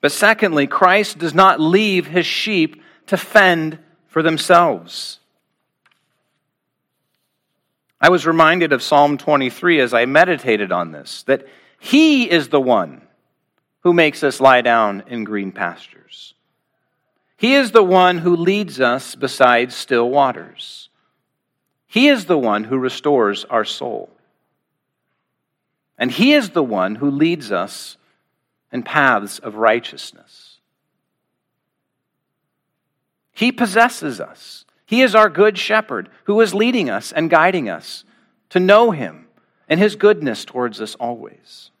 But 0.00 0.12
secondly, 0.12 0.68
Christ 0.68 1.18
does 1.18 1.34
not 1.34 1.58
leave 1.58 2.06
His 2.06 2.24
sheep 2.24 2.80
to 3.08 3.16
fend 3.16 3.80
for 4.06 4.22
themselves. 4.22 5.18
I 8.00 8.08
was 8.08 8.24
reminded 8.24 8.72
of 8.72 8.84
Psalm 8.84 9.18
23 9.18 9.80
as 9.80 9.92
I 9.92 10.06
meditated 10.06 10.70
on 10.70 10.92
this, 10.92 11.24
that 11.24 11.44
He 11.80 12.30
is 12.30 12.50
the 12.50 12.60
one 12.60 13.02
who 13.82 13.92
makes 13.92 14.22
us 14.22 14.40
lie 14.40 14.60
down 14.60 15.02
in 15.06 15.24
green 15.24 15.52
pastures. 15.52 16.34
He 17.36 17.54
is 17.54 17.72
the 17.72 17.82
one 17.82 18.18
who 18.18 18.36
leads 18.36 18.80
us 18.80 19.16
beside 19.16 19.72
still 19.72 20.08
waters. 20.08 20.88
He 21.88 22.06
is 22.06 22.26
the 22.26 22.38
one 22.38 22.64
who 22.64 22.78
restores 22.78 23.44
our 23.46 23.64
soul. 23.64 24.08
And 25.98 26.12
He 26.12 26.32
is 26.32 26.50
the 26.50 26.62
one 26.62 26.94
who 26.94 27.10
leads 27.10 27.50
us 27.50 27.96
in 28.70 28.84
paths 28.84 29.40
of 29.40 29.56
righteousness. 29.56 30.60
He 33.32 33.50
possesses 33.50 34.20
us. 34.20 34.64
He 34.86 35.02
is 35.02 35.16
our 35.16 35.28
good 35.28 35.58
shepherd 35.58 36.08
who 36.24 36.40
is 36.40 36.54
leading 36.54 36.88
us 36.88 37.10
and 37.10 37.28
guiding 37.28 37.68
us 37.68 38.04
to 38.50 38.60
know 38.60 38.92
Him 38.92 39.26
and 39.68 39.80
His 39.80 39.96
goodness 39.96 40.44
towards 40.44 40.80
us 40.80 40.94
always. 40.94 41.71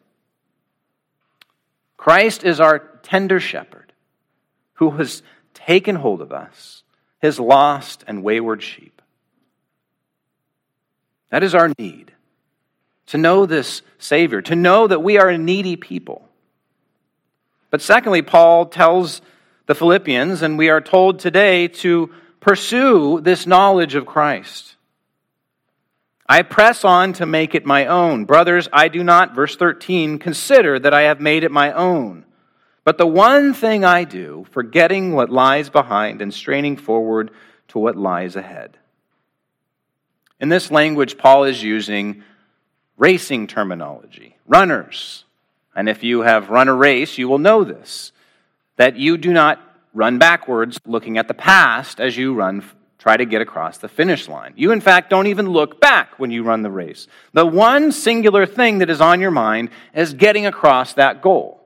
Christ 2.02 2.42
is 2.42 2.58
our 2.58 2.80
tender 3.04 3.38
shepherd 3.38 3.92
who 4.72 4.90
has 4.90 5.22
taken 5.54 5.94
hold 5.94 6.20
of 6.20 6.32
us, 6.32 6.82
his 7.20 7.38
lost 7.38 8.02
and 8.08 8.24
wayward 8.24 8.60
sheep. 8.60 9.00
That 11.30 11.44
is 11.44 11.54
our 11.54 11.70
need 11.78 12.10
to 13.06 13.18
know 13.18 13.46
this 13.46 13.82
Savior, 14.00 14.42
to 14.42 14.56
know 14.56 14.88
that 14.88 15.04
we 15.04 15.16
are 15.16 15.28
a 15.28 15.38
needy 15.38 15.76
people. 15.76 16.28
But 17.70 17.80
secondly, 17.80 18.22
Paul 18.22 18.66
tells 18.66 19.22
the 19.66 19.76
Philippians, 19.76 20.42
and 20.42 20.58
we 20.58 20.70
are 20.70 20.80
told 20.80 21.20
today 21.20 21.68
to 21.68 22.10
pursue 22.40 23.20
this 23.20 23.46
knowledge 23.46 23.94
of 23.94 24.06
Christ. 24.06 24.74
I 26.26 26.42
press 26.42 26.84
on 26.84 27.12
to 27.14 27.26
make 27.26 27.54
it 27.54 27.66
my 27.66 27.86
own. 27.86 28.24
Brothers, 28.24 28.68
I 28.72 28.88
do 28.88 29.02
not, 29.02 29.34
verse 29.34 29.56
13, 29.56 30.18
consider 30.18 30.78
that 30.78 30.94
I 30.94 31.02
have 31.02 31.20
made 31.20 31.44
it 31.44 31.50
my 31.50 31.72
own. 31.72 32.24
But 32.84 32.98
the 32.98 33.06
one 33.06 33.54
thing 33.54 33.84
I 33.84 34.04
do, 34.04 34.46
forgetting 34.50 35.12
what 35.12 35.30
lies 35.30 35.68
behind 35.68 36.22
and 36.22 36.32
straining 36.32 36.76
forward 36.76 37.30
to 37.68 37.78
what 37.78 37.96
lies 37.96 38.36
ahead. 38.36 38.76
In 40.40 40.48
this 40.48 40.70
language, 40.70 41.18
Paul 41.18 41.44
is 41.44 41.62
using 41.62 42.24
racing 42.96 43.46
terminology, 43.46 44.36
runners. 44.46 45.24
And 45.74 45.88
if 45.88 46.02
you 46.02 46.22
have 46.22 46.50
run 46.50 46.68
a 46.68 46.74
race, 46.74 47.18
you 47.18 47.28
will 47.28 47.38
know 47.38 47.64
this 47.64 48.12
that 48.76 48.96
you 48.96 49.16
do 49.18 49.32
not 49.32 49.60
run 49.94 50.18
backwards 50.18 50.80
looking 50.86 51.18
at 51.18 51.28
the 51.28 51.34
past 51.34 52.00
as 52.00 52.16
you 52.16 52.34
run 52.34 52.64
try 53.02 53.16
to 53.16 53.24
get 53.24 53.42
across 53.42 53.78
the 53.78 53.88
finish 53.88 54.28
line. 54.28 54.52
You, 54.54 54.70
in 54.70 54.80
fact, 54.80 55.10
don't 55.10 55.26
even 55.26 55.48
look 55.48 55.80
back 55.80 56.20
when 56.20 56.30
you 56.30 56.44
run 56.44 56.62
the 56.62 56.70
race. 56.70 57.08
The 57.32 57.44
one 57.44 57.90
singular 57.90 58.46
thing 58.46 58.78
that 58.78 58.90
is 58.90 59.00
on 59.00 59.20
your 59.20 59.32
mind 59.32 59.70
is 59.92 60.14
getting 60.14 60.46
across 60.46 60.94
that 60.94 61.20
goal. 61.20 61.60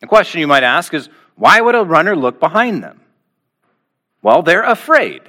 The 0.00 0.06
question 0.06 0.40
you 0.40 0.46
might 0.46 0.62
ask 0.62 0.94
is 0.94 1.10
why 1.36 1.60
would 1.60 1.74
a 1.74 1.84
runner 1.84 2.16
look 2.16 2.40
behind 2.40 2.82
them? 2.82 3.02
Well, 4.22 4.40
they're 4.40 4.62
afraid. 4.62 5.20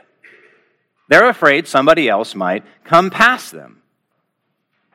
They're 1.09 1.27
afraid 1.27 1.67
somebody 1.67 2.07
else 2.07 2.35
might 2.35 2.63
come 2.85 3.09
past 3.09 3.51
them. 3.51 3.81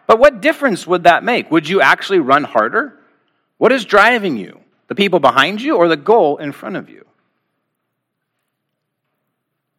But 0.06 0.18
what 0.18 0.40
difference 0.40 0.87
would 0.87 1.02
that 1.02 1.23
make? 1.23 1.50
Would 1.50 1.68
you 1.68 1.83
actually 1.83 2.21
run 2.21 2.44
harder? 2.44 2.99
What 3.59 3.73
is 3.73 3.85
driving 3.85 4.38
you? 4.38 4.61
The 4.88 4.94
people 4.94 5.21
behind 5.21 5.61
you 5.61 5.76
or 5.76 5.87
the 5.87 5.99
goal 5.99 6.38
in 6.38 6.52
front 6.52 6.76
of 6.76 6.88
you? 6.88 7.04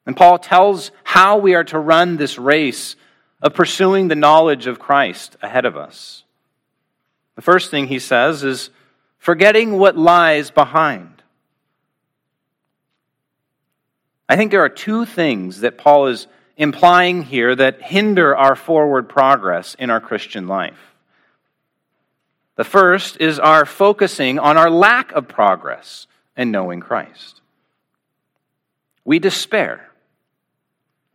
And 0.06 0.16
Paul 0.16 0.38
tells 0.38 0.92
how 1.04 1.38
we 1.38 1.56
are 1.56 1.64
to 1.66 1.80
run 1.80 2.18
this 2.18 2.38
race 2.38 2.96
of 3.42 3.54
pursuing 3.54 4.08
the 4.08 4.16
knowledge 4.16 4.68
of 4.68 4.80
Christ 4.80 5.36
ahead 5.42 5.66
of 5.66 5.76
us. 5.76 6.24
The 7.36 7.42
first 7.42 7.72
thing 7.72 7.88
he 7.88 8.00
says 8.00 8.44
is 8.44 8.70
forgetting 9.18 9.78
what 9.78 9.98
lies 9.98 10.52
behind. 10.52 11.24
I 14.28 14.36
think 14.36 14.52
there 14.52 14.64
are 14.64 14.70
two 14.70 15.06
things 15.06 15.62
that 15.62 15.78
Paul 15.78 16.08
is 16.08 16.28
implying 16.58 17.24
here 17.24 17.56
that 17.56 17.82
hinder 17.82 18.36
our 18.36 18.56
forward 18.56 19.10
progress 19.10 19.76
in 19.78 19.90
our 19.90 20.00
Christian 20.00 20.48
life. 20.48 20.96
The 22.56 22.64
first 22.64 23.18
is 23.20 23.38
our 23.38 23.66
focusing 23.66 24.40
on 24.40 24.58
our 24.58 24.70
lack 24.70 25.12
of 25.12 25.28
progress 25.28 26.08
in 26.38 26.52
knowing 26.52 26.80
Christ. 26.80 27.42
We 29.04 29.20
despair. 29.20 29.90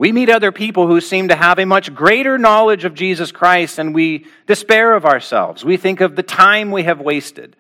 We 0.01 0.13
meet 0.13 0.31
other 0.31 0.51
people 0.51 0.87
who 0.87 1.03
seem 1.03 1.29
to 1.29 1.37
have 1.37 1.59
a 1.59 1.67
much 1.67 1.95
greater 1.95 2.39
knowledge 2.39 2.87
of 2.87 2.95
Jesus 2.95 3.33
Christ 3.33 3.79
and 3.79 3.95
we 3.95 4.25
despair 4.47 4.95
of 4.95 5.05
ourselves. 5.05 5.63
We 5.63 5.77
think 5.77 6.01
of 6.01 6.17
the 6.17 6.23
time 6.23 6.71
we 6.71 6.85
have 6.85 7.03
wasted, 7.03 7.55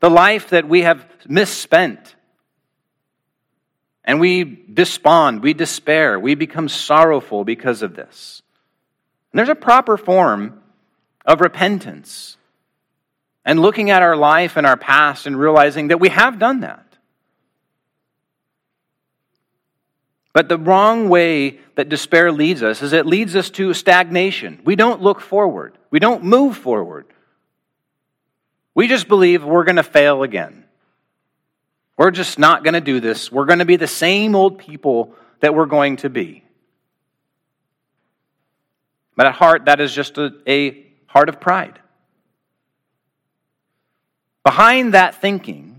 the 0.00 0.10
life 0.10 0.50
that 0.50 0.68
we 0.68 0.82
have 0.82 1.06
misspent. 1.26 2.16
And 4.04 4.20
we 4.20 4.44
despond, 4.70 5.42
we 5.42 5.54
despair, 5.54 6.20
we 6.20 6.34
become 6.34 6.68
sorrowful 6.68 7.44
because 7.44 7.80
of 7.80 7.96
this. 7.96 8.42
And 9.32 9.38
there's 9.38 9.48
a 9.48 9.54
proper 9.54 9.96
form 9.96 10.60
of 11.24 11.40
repentance 11.40 12.36
and 13.42 13.58
looking 13.58 13.88
at 13.88 14.02
our 14.02 14.16
life 14.16 14.58
and 14.58 14.66
our 14.66 14.76
past 14.76 15.26
and 15.26 15.34
realizing 15.34 15.88
that 15.88 15.98
we 15.98 16.10
have 16.10 16.38
done 16.38 16.60
that. 16.60 16.89
But 20.32 20.48
the 20.48 20.58
wrong 20.58 21.08
way 21.08 21.58
that 21.74 21.88
despair 21.88 22.30
leads 22.30 22.62
us 22.62 22.82
is 22.82 22.92
it 22.92 23.06
leads 23.06 23.34
us 23.34 23.50
to 23.50 23.74
stagnation. 23.74 24.60
We 24.64 24.76
don't 24.76 25.02
look 25.02 25.20
forward, 25.20 25.76
we 25.90 25.98
don't 25.98 26.24
move 26.24 26.56
forward. 26.56 27.06
We 28.74 28.86
just 28.86 29.08
believe 29.08 29.44
we're 29.44 29.64
going 29.64 29.76
to 29.76 29.82
fail 29.82 30.22
again. 30.22 30.64
We're 31.96 32.12
just 32.12 32.38
not 32.38 32.64
going 32.64 32.74
to 32.74 32.80
do 32.80 33.00
this. 33.00 33.30
We're 33.30 33.44
going 33.44 33.58
to 33.58 33.64
be 33.64 33.76
the 33.76 33.86
same 33.86 34.34
old 34.34 34.58
people 34.58 35.14
that 35.40 35.54
we're 35.54 35.66
going 35.66 35.96
to 35.98 36.08
be. 36.08 36.44
But 39.16 39.26
at 39.26 39.34
heart, 39.34 39.66
that 39.66 39.80
is 39.80 39.92
just 39.92 40.16
a, 40.16 40.32
a 40.46 40.86
heart 41.06 41.28
of 41.28 41.40
pride. 41.40 41.78
Behind 44.44 44.94
that 44.94 45.16
thinking 45.16 45.69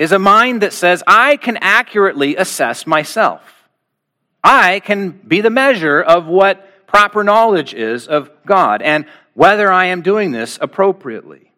is 0.00 0.12
a 0.12 0.18
mind 0.18 0.62
that 0.62 0.72
says, 0.72 1.02
I 1.06 1.36
can 1.36 1.58
accurately 1.58 2.34
assess 2.34 2.86
myself. 2.86 3.42
I 4.42 4.80
can 4.80 5.10
be 5.10 5.42
the 5.42 5.50
measure 5.50 6.00
of 6.00 6.24
what 6.26 6.86
proper 6.86 7.22
knowledge 7.22 7.74
is 7.74 8.08
of 8.08 8.30
God 8.46 8.80
and 8.80 9.04
whether 9.34 9.70
I 9.70 9.84
am 9.86 10.00
doing 10.00 10.32
this 10.32 10.58
appropriately. 10.58 11.52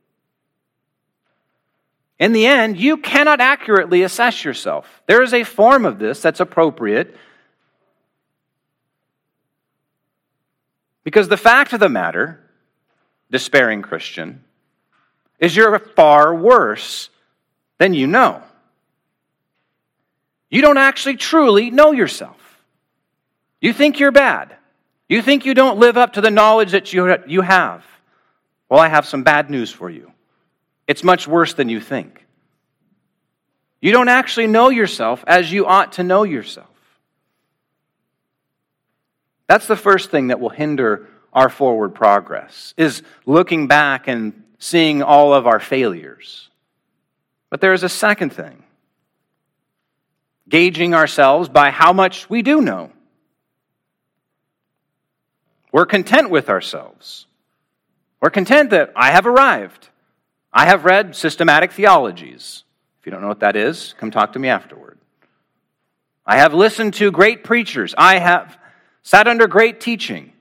In 2.18 2.32
the 2.32 2.46
end, 2.46 2.80
you 2.80 2.96
cannot 2.96 3.40
accurately 3.40 4.02
assess 4.02 4.44
yourself. 4.44 5.02
There 5.06 5.22
is 5.22 5.32
a 5.32 5.44
form 5.44 5.86
of 5.86 6.00
this 6.00 6.20
that's 6.20 6.40
appropriate. 6.40 7.16
Because 11.04 11.28
the 11.28 11.36
fact 11.36 11.72
of 11.72 11.78
the 11.78 11.88
matter, 11.88 12.40
despairing 13.30 13.82
Christian, 13.82 14.42
is 15.38 15.54
you're 15.54 15.78
far 15.78 16.34
worse 16.34 17.08
than 17.82 17.94
you 17.94 18.06
know. 18.06 18.40
You 20.50 20.62
don't 20.62 20.78
actually 20.78 21.16
truly 21.16 21.72
know 21.72 21.90
yourself. 21.90 22.38
You 23.60 23.72
think 23.72 23.98
you're 23.98 24.12
bad. 24.12 24.54
You 25.08 25.20
think 25.20 25.44
you 25.44 25.52
don't 25.52 25.80
live 25.80 25.96
up 25.96 26.12
to 26.12 26.20
the 26.20 26.30
knowledge 26.30 26.70
that 26.70 26.92
you, 26.92 27.16
you 27.26 27.40
have. 27.40 27.84
Well, 28.68 28.78
I 28.78 28.86
have 28.86 29.04
some 29.04 29.24
bad 29.24 29.50
news 29.50 29.72
for 29.72 29.90
you. 29.90 30.12
It's 30.86 31.02
much 31.02 31.26
worse 31.26 31.54
than 31.54 31.68
you 31.68 31.80
think. 31.80 32.24
You 33.80 33.90
don't 33.90 34.08
actually 34.08 34.46
know 34.46 34.68
yourself 34.68 35.24
as 35.26 35.50
you 35.50 35.66
ought 35.66 35.94
to 35.94 36.04
know 36.04 36.22
yourself. 36.22 36.68
That's 39.48 39.66
the 39.66 39.74
first 39.74 40.12
thing 40.12 40.28
that 40.28 40.38
will 40.38 40.50
hinder 40.50 41.08
our 41.32 41.48
forward 41.48 41.96
progress 41.96 42.74
is 42.76 43.02
looking 43.26 43.66
back 43.66 44.06
and 44.06 44.44
seeing 44.60 45.02
all 45.02 45.34
of 45.34 45.48
our 45.48 45.58
failures. 45.58 46.48
But 47.52 47.60
there 47.60 47.74
is 47.74 47.82
a 47.82 47.88
second 47.90 48.30
thing 48.30 48.62
gauging 50.48 50.94
ourselves 50.94 51.50
by 51.50 51.68
how 51.68 51.92
much 51.92 52.30
we 52.30 52.40
do 52.40 52.62
know. 52.62 52.90
We're 55.70 55.84
content 55.84 56.30
with 56.30 56.48
ourselves. 56.48 57.26
We're 58.22 58.30
content 58.30 58.70
that 58.70 58.94
I 58.96 59.10
have 59.10 59.26
arrived. 59.26 59.90
I 60.50 60.64
have 60.64 60.86
read 60.86 61.14
systematic 61.14 61.72
theologies. 61.72 62.64
If 63.00 63.04
you 63.04 63.12
don't 63.12 63.20
know 63.20 63.28
what 63.28 63.40
that 63.40 63.54
is, 63.54 63.94
come 63.98 64.10
talk 64.10 64.32
to 64.32 64.38
me 64.38 64.48
afterward. 64.48 64.96
I 66.24 66.38
have 66.38 66.54
listened 66.54 66.94
to 66.94 67.10
great 67.10 67.44
preachers. 67.44 67.94
I 67.98 68.18
have 68.18 68.56
sat 69.02 69.28
under 69.28 69.46
great 69.46 69.78
teaching. 69.78 70.31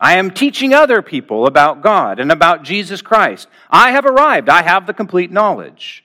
I 0.00 0.16
am 0.16 0.30
teaching 0.30 0.72
other 0.72 1.02
people 1.02 1.46
about 1.46 1.82
God 1.82 2.20
and 2.20 2.32
about 2.32 2.62
Jesus 2.62 3.02
Christ. 3.02 3.48
I 3.68 3.90
have 3.90 4.06
arrived. 4.06 4.48
I 4.48 4.62
have 4.62 4.86
the 4.86 4.94
complete 4.94 5.30
knowledge. 5.30 6.04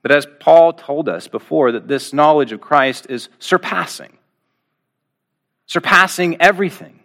But 0.00 0.12
as 0.12 0.26
Paul 0.40 0.72
told 0.72 1.08
us 1.08 1.28
before, 1.28 1.72
that 1.72 1.88
this 1.88 2.12
knowledge 2.12 2.52
of 2.52 2.60
Christ 2.60 3.08
is 3.10 3.28
surpassing, 3.38 4.16
surpassing 5.66 6.40
everything. 6.40 7.00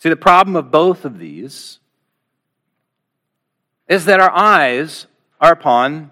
See, 0.00 0.10
the 0.10 0.16
problem 0.16 0.54
of 0.54 0.70
both 0.70 1.06
of 1.06 1.18
these 1.18 1.78
is 3.88 4.04
that 4.04 4.20
our 4.20 4.30
eyes 4.30 5.06
are 5.40 5.52
upon 5.52 6.10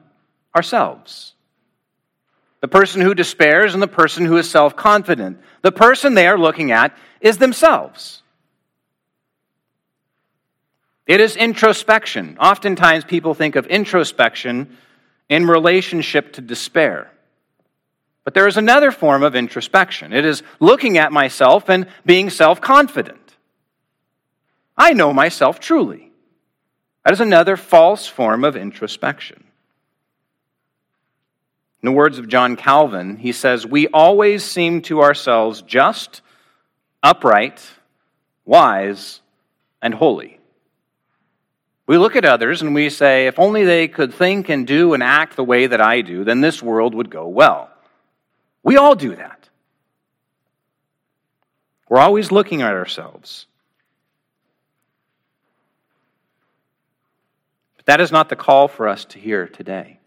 ourselves 0.57 1.32
the 2.63 2.69
person 2.69 3.03
who 3.03 3.13
despairs 3.13 3.75
and 3.75 3.83
the 3.83 3.89
person 3.89 4.25
who 4.25 4.39
is 4.39 4.49
self 4.49 4.75
confident. 4.77 5.39
The 5.61 5.73
person 5.73 6.15
they 6.15 6.29
are 6.29 6.39
looking 6.39 6.71
at 6.71 6.97
is 7.21 7.37
themselves. 7.37 8.23
It 11.07 11.21
is 11.21 11.37
introspection. 11.37 12.39
Oftentimes, 12.39 13.05
people 13.05 13.35
think 13.35 13.57
of 13.57 13.67
introspection 13.67 14.79
in 15.29 15.47
relationship 15.47 16.35
to 16.35 16.41
despair. 16.41 17.11
But 18.25 18.35
there 18.35 18.47
is 18.47 18.57
another 18.57 18.93
form 18.93 19.25
of 19.25 19.35
introspection 19.35 20.13
it 20.13 20.25
is 20.25 20.45
looking 20.61 20.97
at 20.99 21.13
myself 21.13 21.69
and 21.69 21.89
being 22.07 22.31
self 22.31 22.61
confident. 22.61 23.19
I 24.77 24.93
know 24.93 25.13
myself 25.13 25.59
truly. 25.59 26.13
That 27.05 27.13
is 27.13 27.21
another 27.21 27.57
false 27.57 28.07
form 28.07 28.45
of 28.45 28.55
introspection. 28.55 29.43
In 31.83 31.87
the 31.87 31.93
words 31.93 32.19
of 32.19 32.29
John 32.29 32.55
Calvin, 32.55 33.17
he 33.17 33.33
says, 33.33 33.67
We 33.67 33.89
always 33.89 34.45
seem 34.45 34.83
to 34.83 35.03
ourselves 35.03 35.63
just, 35.63 36.21
upright, 37.03 37.61
wise, 38.45 39.21
and 39.81 39.93
holy. 39.93 40.39
We 41.89 41.99
look 41.99 42.15
at 42.15 42.25
others 42.25 42.63
and 42.63 42.73
we 42.73 42.89
say, 42.89 43.27
If 43.27 43.41
only 43.41 43.65
they 43.65 43.89
could 43.89 44.15
think 44.15 44.49
and 44.49 44.65
do 44.65 44.95
and 44.95 45.03
act 45.03 45.35
the 45.35 45.43
way 45.43 45.67
that 45.67 45.81
I 45.81 46.03
do, 46.03 46.23
then 46.23 46.41
this 46.41 46.63
world 46.63 46.95
would 46.95 47.11
go 47.11 47.27
well. 47.27 47.69
We 48.63 48.77
all 48.77 48.95
do 48.95 49.17
that. 49.17 49.49
We're 51.89 51.99
always 51.99 52.31
looking 52.31 52.63
at 52.63 52.73
ourselves. 52.73 53.47
But 57.77 57.87
that 57.87 58.01
is 58.01 58.13
not 58.13 58.29
the 58.29 58.37
call 58.37 58.69
for 58.69 58.87
us 58.87 59.05
to 59.07 59.19
hear 59.19 59.49
today. 59.49 59.99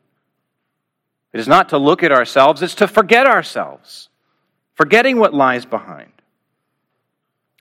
It 1.36 1.40
is 1.40 1.50
not 1.50 1.68
to 1.70 1.78
look 1.78 2.02
at 2.02 2.14
ourselves, 2.14 2.62
it's 2.62 2.76
to 2.76 2.88
forget 2.88 3.28
ourselves, 3.28 4.08
forgetting 4.76 5.20
what 5.20 5.34
lies 5.34 5.66
behind. 5.66 6.14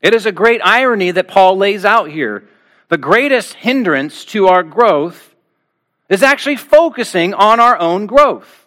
It 0.00 0.14
is 0.14 0.26
a 0.26 0.30
great 0.30 0.60
irony 0.62 1.10
that 1.10 1.26
Paul 1.26 1.56
lays 1.56 1.84
out 1.84 2.08
here. 2.08 2.44
The 2.88 2.98
greatest 2.98 3.54
hindrance 3.54 4.26
to 4.26 4.46
our 4.46 4.62
growth 4.62 5.34
is 6.08 6.22
actually 6.22 6.54
focusing 6.54 7.34
on 7.34 7.58
our 7.58 7.76
own 7.76 8.06
growth. 8.06 8.64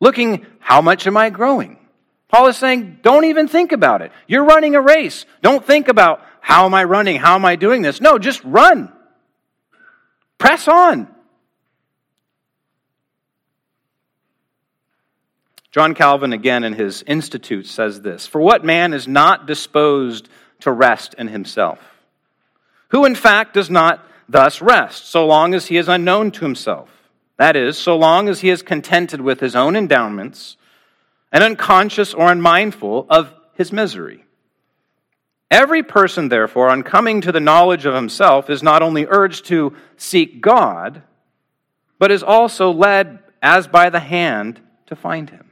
Looking, 0.00 0.44
how 0.58 0.80
much 0.80 1.06
am 1.06 1.16
I 1.16 1.30
growing? 1.30 1.78
Paul 2.26 2.48
is 2.48 2.56
saying, 2.56 2.98
don't 3.02 3.26
even 3.26 3.46
think 3.46 3.70
about 3.70 4.02
it. 4.02 4.10
You're 4.26 4.42
running 4.42 4.74
a 4.74 4.80
race. 4.80 5.24
Don't 5.40 5.64
think 5.64 5.86
about 5.86 6.20
how 6.40 6.64
am 6.64 6.74
I 6.74 6.82
running? 6.82 7.20
How 7.20 7.36
am 7.36 7.44
I 7.44 7.54
doing 7.54 7.82
this? 7.82 8.00
No, 8.00 8.18
just 8.18 8.42
run. 8.42 8.92
Press 10.36 10.66
on. 10.66 11.14
John 15.76 15.92
Calvin, 15.92 16.32
again 16.32 16.64
in 16.64 16.72
his 16.72 17.04
Institute, 17.06 17.66
says 17.66 18.00
this 18.00 18.26
For 18.26 18.40
what 18.40 18.64
man 18.64 18.94
is 18.94 19.06
not 19.06 19.46
disposed 19.46 20.26
to 20.60 20.72
rest 20.72 21.14
in 21.18 21.28
himself? 21.28 21.78
Who, 22.92 23.04
in 23.04 23.14
fact, 23.14 23.52
does 23.52 23.68
not 23.68 24.02
thus 24.26 24.62
rest, 24.62 25.04
so 25.04 25.26
long 25.26 25.52
as 25.52 25.66
he 25.66 25.76
is 25.76 25.86
unknown 25.86 26.30
to 26.30 26.46
himself? 26.46 26.88
That 27.36 27.56
is, 27.56 27.76
so 27.76 27.94
long 27.94 28.30
as 28.30 28.40
he 28.40 28.48
is 28.48 28.62
contented 28.62 29.20
with 29.20 29.38
his 29.40 29.54
own 29.54 29.76
endowments 29.76 30.56
and 31.30 31.44
unconscious 31.44 32.14
or 32.14 32.32
unmindful 32.32 33.06
of 33.10 33.34
his 33.52 33.70
misery. 33.70 34.24
Every 35.50 35.82
person, 35.82 36.30
therefore, 36.30 36.70
on 36.70 36.84
coming 36.84 37.20
to 37.20 37.32
the 37.32 37.38
knowledge 37.38 37.84
of 37.84 37.92
himself, 37.92 38.48
is 38.48 38.62
not 38.62 38.80
only 38.80 39.04
urged 39.06 39.44
to 39.48 39.76
seek 39.98 40.40
God, 40.40 41.02
but 41.98 42.10
is 42.10 42.22
also 42.22 42.70
led 42.70 43.18
as 43.42 43.66
by 43.66 43.90
the 43.90 44.00
hand 44.00 44.58
to 44.86 44.96
find 44.96 45.28
him. 45.28 45.46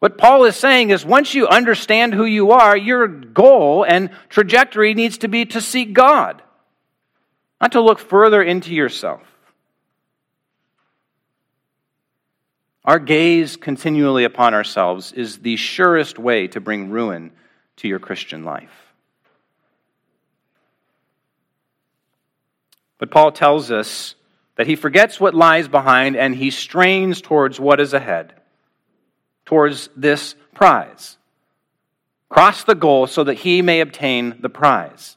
What 0.00 0.16
Paul 0.16 0.44
is 0.44 0.54
saying 0.54 0.90
is 0.90 1.04
once 1.04 1.34
you 1.34 1.48
understand 1.48 2.14
who 2.14 2.24
you 2.24 2.52
are, 2.52 2.76
your 2.76 3.08
goal 3.08 3.84
and 3.84 4.10
trajectory 4.28 4.94
needs 4.94 5.18
to 5.18 5.28
be 5.28 5.44
to 5.46 5.60
seek 5.60 5.92
God, 5.92 6.40
not 7.60 7.72
to 7.72 7.80
look 7.80 7.98
further 7.98 8.42
into 8.42 8.72
yourself. 8.72 9.22
Our 12.84 13.00
gaze 13.00 13.56
continually 13.56 14.24
upon 14.24 14.54
ourselves 14.54 15.12
is 15.12 15.38
the 15.38 15.56
surest 15.56 16.18
way 16.18 16.46
to 16.48 16.60
bring 16.60 16.90
ruin 16.90 17.32
to 17.76 17.88
your 17.88 17.98
Christian 17.98 18.44
life. 18.44 18.72
But 22.98 23.10
Paul 23.10 23.32
tells 23.32 23.70
us 23.70 24.14
that 24.56 24.66
he 24.66 24.76
forgets 24.76 25.20
what 25.20 25.34
lies 25.34 25.68
behind 25.68 26.16
and 26.16 26.34
he 26.34 26.50
strains 26.50 27.20
towards 27.20 27.60
what 27.60 27.80
is 27.80 27.92
ahead 27.92 28.37
towards 29.48 29.88
this 29.96 30.34
prize. 30.52 31.16
Cross 32.28 32.64
the 32.64 32.74
goal 32.74 33.06
so 33.06 33.24
that 33.24 33.38
he 33.38 33.62
may 33.62 33.80
obtain 33.80 34.36
the 34.40 34.50
prize. 34.50 35.16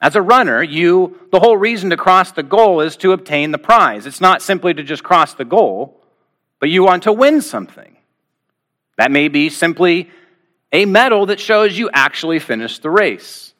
As 0.00 0.16
a 0.16 0.20
runner, 0.20 0.60
you 0.64 1.16
the 1.30 1.38
whole 1.38 1.56
reason 1.56 1.90
to 1.90 1.96
cross 1.96 2.32
the 2.32 2.42
goal 2.42 2.80
is 2.80 2.96
to 2.96 3.12
obtain 3.12 3.52
the 3.52 3.58
prize. 3.58 4.04
It's 4.04 4.20
not 4.20 4.42
simply 4.42 4.74
to 4.74 4.82
just 4.82 5.04
cross 5.04 5.34
the 5.34 5.44
goal, 5.44 6.02
but 6.58 6.70
you 6.70 6.82
want 6.82 7.04
to 7.04 7.12
win 7.12 7.40
something. 7.40 7.96
That 8.98 9.12
may 9.12 9.28
be 9.28 9.48
simply 9.48 10.10
a 10.72 10.84
medal 10.84 11.26
that 11.26 11.38
shows 11.38 11.78
you 11.78 11.88
actually 11.92 12.40
finished 12.40 12.82
the 12.82 12.90
race. 12.90 13.54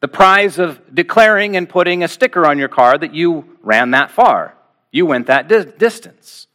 The 0.00 0.08
prize 0.08 0.58
of 0.58 0.80
declaring 0.94 1.58
and 1.58 1.68
putting 1.68 2.02
a 2.02 2.08
sticker 2.08 2.46
on 2.46 2.58
your 2.58 2.70
car 2.70 2.96
that 2.96 3.12
you 3.12 3.58
ran 3.60 3.90
that 3.90 4.10
far. 4.10 4.54
You 4.90 5.04
went 5.04 5.26
that 5.26 5.46
di- 5.46 5.66
distance. 5.76 6.46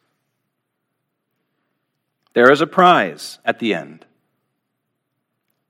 There 2.38 2.52
is 2.52 2.62
a 2.62 2.68
prize 2.68 3.40
at 3.44 3.58
the 3.58 3.74
end. 3.74 4.06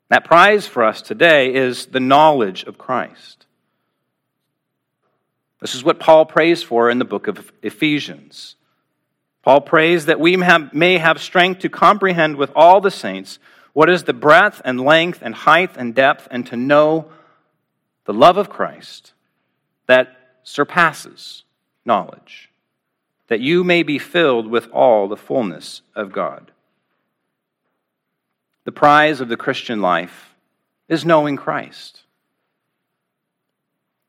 That 0.10 0.26
prize 0.26 0.68
for 0.68 0.84
us 0.84 1.02
today 1.02 1.56
is 1.56 1.86
the 1.86 2.02
knowledge 2.02 2.66
of 2.66 2.78
Christ. 2.78 3.46
This 5.62 5.76
is 5.76 5.84
what 5.86 6.02
Paul 6.02 6.26
prays 6.26 6.62
for 6.62 6.90
in 6.90 7.00
the 7.00 7.06
book 7.06 7.28
of 7.28 7.54
Ephesians. 7.64 8.58
Paul 9.44 9.62
prays 9.62 10.08
that 10.08 10.20
we 10.20 10.36
may 10.36 10.98
have 10.98 11.22
strength 11.22 11.62
to 11.62 11.70
comprehend 11.70 12.36
with 12.36 12.52
all 12.54 12.82
the 12.82 12.92
saints 12.92 13.40
what 13.72 13.90
is 13.90 14.04
the 14.04 14.12
breadth 14.12 14.62
and 14.66 14.82
length 14.82 15.20
and 15.22 15.36
height 15.36 15.78
and 15.78 15.96
depth, 15.96 16.28
and 16.30 16.46
to 16.48 16.58
know 16.58 17.10
the 18.04 18.14
love 18.14 18.36
of 18.36 18.50
Christ 18.50 19.14
that 19.86 20.10
surpasses 20.44 21.46
knowledge, 21.86 22.52
that 23.30 23.40
you 23.40 23.64
may 23.64 23.84
be 23.84 23.98
filled 23.98 24.48
with 24.48 24.70
all 24.72 25.08
the 25.08 25.16
fullness 25.16 25.82
of 25.96 26.12
God. 26.12 26.52
The 28.68 28.74
prize 28.74 29.22
of 29.22 29.30
the 29.30 29.38
Christian 29.38 29.80
life 29.80 30.36
is 30.90 31.06
knowing 31.06 31.38
Christ. 31.38 32.02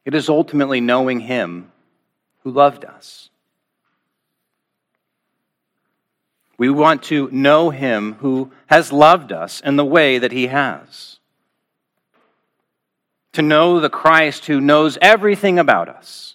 It 0.05 0.17
is 0.17 0.29
ultimately 0.29 0.81
knowing 0.81 1.21
Him 1.21 1.71
who 2.43 2.51
loved 2.51 2.85
us. 2.85 3.31
We 6.57 6.71
want 6.71 7.05
to 7.05 7.31
know 7.31 7.71
Him 7.71 8.15
who 8.15 8.51
has 8.67 8.93
loved 8.93 9.31
us 9.31 9.61
in 9.61 9.77
the 9.77 9.85
way 9.85 10.19
that 10.19 10.33
He 10.33 10.49
has. 10.49 11.21
To 13.35 13.43
know 13.43 13.79
the 13.79 13.89
Christ 13.89 14.47
who 14.47 14.61
knows 14.61 14.99
everything 15.01 15.61
about 15.61 15.89
us. 15.89 16.35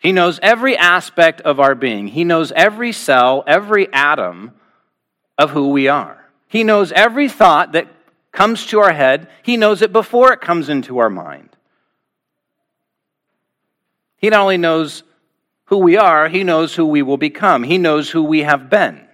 He 0.00 0.10
knows 0.10 0.40
every 0.42 0.76
aspect 0.76 1.42
of 1.42 1.60
our 1.60 1.76
being. 1.76 2.08
He 2.08 2.24
knows 2.24 2.50
every 2.56 2.90
cell, 2.90 3.44
every 3.46 3.86
atom 3.92 4.54
of 5.38 5.50
who 5.50 5.68
we 5.68 5.88
are. 5.88 6.28
He 6.48 6.64
knows 6.64 6.92
every 6.92 7.28
thought 7.28 7.72
that 7.72 7.88
comes 8.32 8.66
to 8.66 8.80
our 8.80 8.92
head. 8.92 9.28
He 9.42 9.56
knows 9.56 9.80
it 9.80 9.92
before 9.92 10.32
it 10.32 10.40
comes 10.40 10.68
into 10.68 10.98
our 10.98 11.10
mind. 11.10 11.50
He 14.16 14.30
not 14.30 14.40
only 14.40 14.58
knows 14.58 15.04
who 15.66 15.78
we 15.78 15.96
are, 15.96 16.28
He 16.28 16.44
knows 16.44 16.74
who 16.74 16.86
we 16.86 17.02
will 17.02 17.16
become, 17.16 17.62
He 17.62 17.78
knows 17.78 18.10
who 18.10 18.22
we 18.22 18.42
have 18.42 18.68
been. 18.68 19.06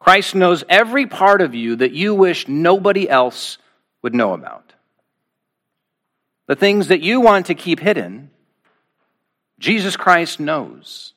Christ 0.00 0.34
knows 0.34 0.64
every 0.68 1.06
part 1.06 1.42
of 1.42 1.54
you 1.54 1.76
that 1.76 1.92
you 1.92 2.14
wish 2.14 2.48
nobody 2.48 3.08
else 3.08 3.58
would 4.02 4.14
know 4.14 4.32
about. 4.32 4.72
The 6.46 6.56
things 6.56 6.88
that 6.88 7.02
you 7.02 7.20
want 7.20 7.46
to 7.46 7.54
keep 7.54 7.78
hidden, 7.78 8.30
Jesus 9.58 9.96
Christ 9.96 10.40
knows. 10.40 11.12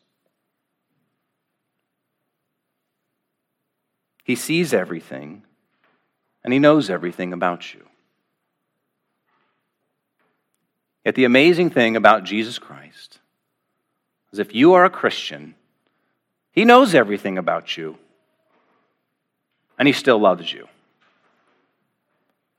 He 4.24 4.36
sees 4.36 4.74
everything, 4.74 5.44
and 6.44 6.54
He 6.54 6.60
knows 6.60 6.90
everything 6.90 7.34
about 7.34 7.74
you. 7.74 7.86
Yet 11.06 11.16
the 11.16 11.26
amazing 11.26 11.70
thing 11.70 11.96
about 11.96 12.24
Jesus 12.24 12.58
Christ 12.58 13.20
is 14.32 14.40
if 14.40 14.56
you 14.56 14.74
are 14.74 14.86
a 14.86 14.90
Christian, 14.90 15.56
He 16.52 16.64
knows 16.64 16.96
everything 16.96 17.38
about 17.38 17.76
you, 17.76 17.98
and 19.78 19.88
He 19.88 19.94
still 19.94 20.20
loves 20.20 20.52
you. 20.52 20.68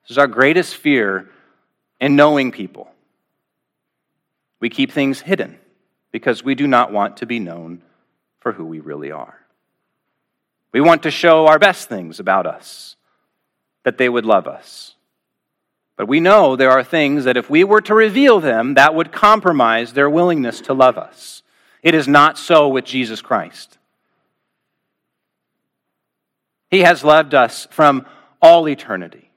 This 0.03 0.13
is 0.13 0.19
our 0.19 0.27
greatest 0.27 0.77
fear 0.77 1.31
in 1.99 2.17
knowing 2.17 2.53
people. 2.53 2.91
We 4.61 4.69
keep 4.69 4.93
things 4.93 5.21
hidden 5.21 5.59
because 6.13 6.45
we 6.45 6.55
do 6.55 6.67
not 6.67 6.93
want 6.93 7.19
to 7.19 7.27
be 7.27 7.39
known 7.39 7.83
for 8.41 8.53
who 8.53 8.67
we 8.67 8.81
really 8.81 9.11
are. 9.11 9.44
We 10.75 10.81
want 10.81 11.05
to 11.05 11.11
show 11.13 11.47
our 11.47 11.61
best 11.61 11.89
things 11.89 12.19
about 12.19 12.47
us, 12.47 12.97
that 13.85 13.97
they 13.97 14.09
would 14.09 14.27
love 14.27 14.49
us. 14.49 14.97
But 15.97 16.09
we 16.09 16.19
know 16.19 16.57
there 16.57 16.73
are 16.73 16.83
things 16.83 17.23
that 17.25 17.37
if 17.37 17.49
we 17.49 17.63
were 17.63 17.81
to 17.83 17.95
reveal 17.95 18.41
them, 18.41 18.75
that 18.75 18.93
would 18.93 19.13
compromise 19.13 19.93
their 19.93 20.11
willingness 20.11 20.61
to 20.63 20.75
love 20.75 20.99
us. 20.99 21.45
It 21.85 21.95
is 21.95 22.09
not 22.09 22.39
so 22.39 22.67
with 22.67 22.85
Jesus 22.85 23.23
Christ. 23.23 23.79
He 26.73 26.81
has 26.81 27.05
loved 27.05 27.35
us 27.35 27.69
from 27.71 28.05
all 28.43 28.69
eternity. 28.69 29.31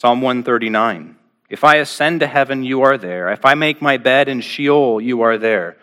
Psalm 0.00 0.20
139 0.20 1.16
If 1.48 1.64
I 1.64 1.78
ascend 1.78 2.20
to 2.20 2.28
heaven, 2.28 2.62
you 2.62 2.82
are 2.82 2.96
there. 2.96 3.32
If 3.32 3.44
I 3.44 3.54
make 3.54 3.82
my 3.82 3.96
bed 3.96 4.28
in 4.28 4.40
Sheol, 4.40 5.00
you 5.00 5.22
are 5.22 5.36
there. 5.36 5.76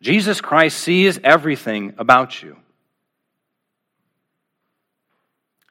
Jesus 0.00 0.40
Christ 0.40 0.78
sees 0.78 1.18
everything 1.24 1.94
about 1.98 2.42
you. 2.42 2.56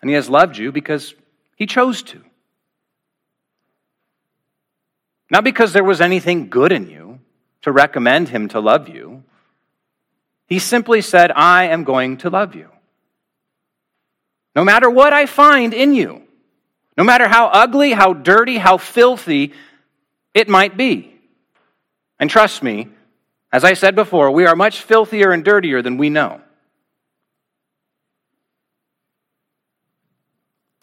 And 0.02 0.10
he 0.10 0.16
has 0.16 0.30
loved 0.30 0.58
you 0.58 0.72
because 0.72 1.16
he 1.56 1.66
chose 1.66 2.04
to. 2.04 2.22
Not 5.30 5.44
because 5.44 5.74
there 5.74 5.84
was 5.84 6.02
anything 6.02 6.50
good 6.50 6.72
in 6.72 6.90
you 6.90 7.20
to 7.62 7.72
recommend 7.72 8.30
him 8.30 8.48
to 8.50 8.60
love 8.60 8.88
you. 8.90 9.24
He 10.48 10.60
simply 10.60 11.02
said, 11.02 11.32
I 11.32 11.66
am 11.66 11.84
going 11.84 12.18
to 12.18 12.30
love 12.30 12.56
you. 12.56 12.70
No 14.56 14.64
matter 14.64 14.90
what 14.90 15.14
I 15.14 15.26
find 15.26 15.74
in 15.74 15.94
you, 15.94 16.24
no 16.98 17.04
matter 17.04 17.28
how 17.28 17.48
ugly, 17.48 17.92
how 17.92 18.14
dirty, 18.14 18.58
how 18.58 18.78
filthy 18.78 19.54
it 20.34 20.48
might 20.48 20.78
be. 20.78 21.14
And 22.20 22.30
trust 22.30 22.64
me, 22.64 22.88
as 23.58 23.64
I 23.64 23.74
said 23.74 23.96
before, 23.96 24.30
we 24.30 24.46
are 24.46 24.56
much 24.56 24.84
filthier 24.84 25.32
and 25.32 25.44
dirtier 25.44 25.82
than 25.82 25.98
we 25.98 26.12
know. 26.12 26.42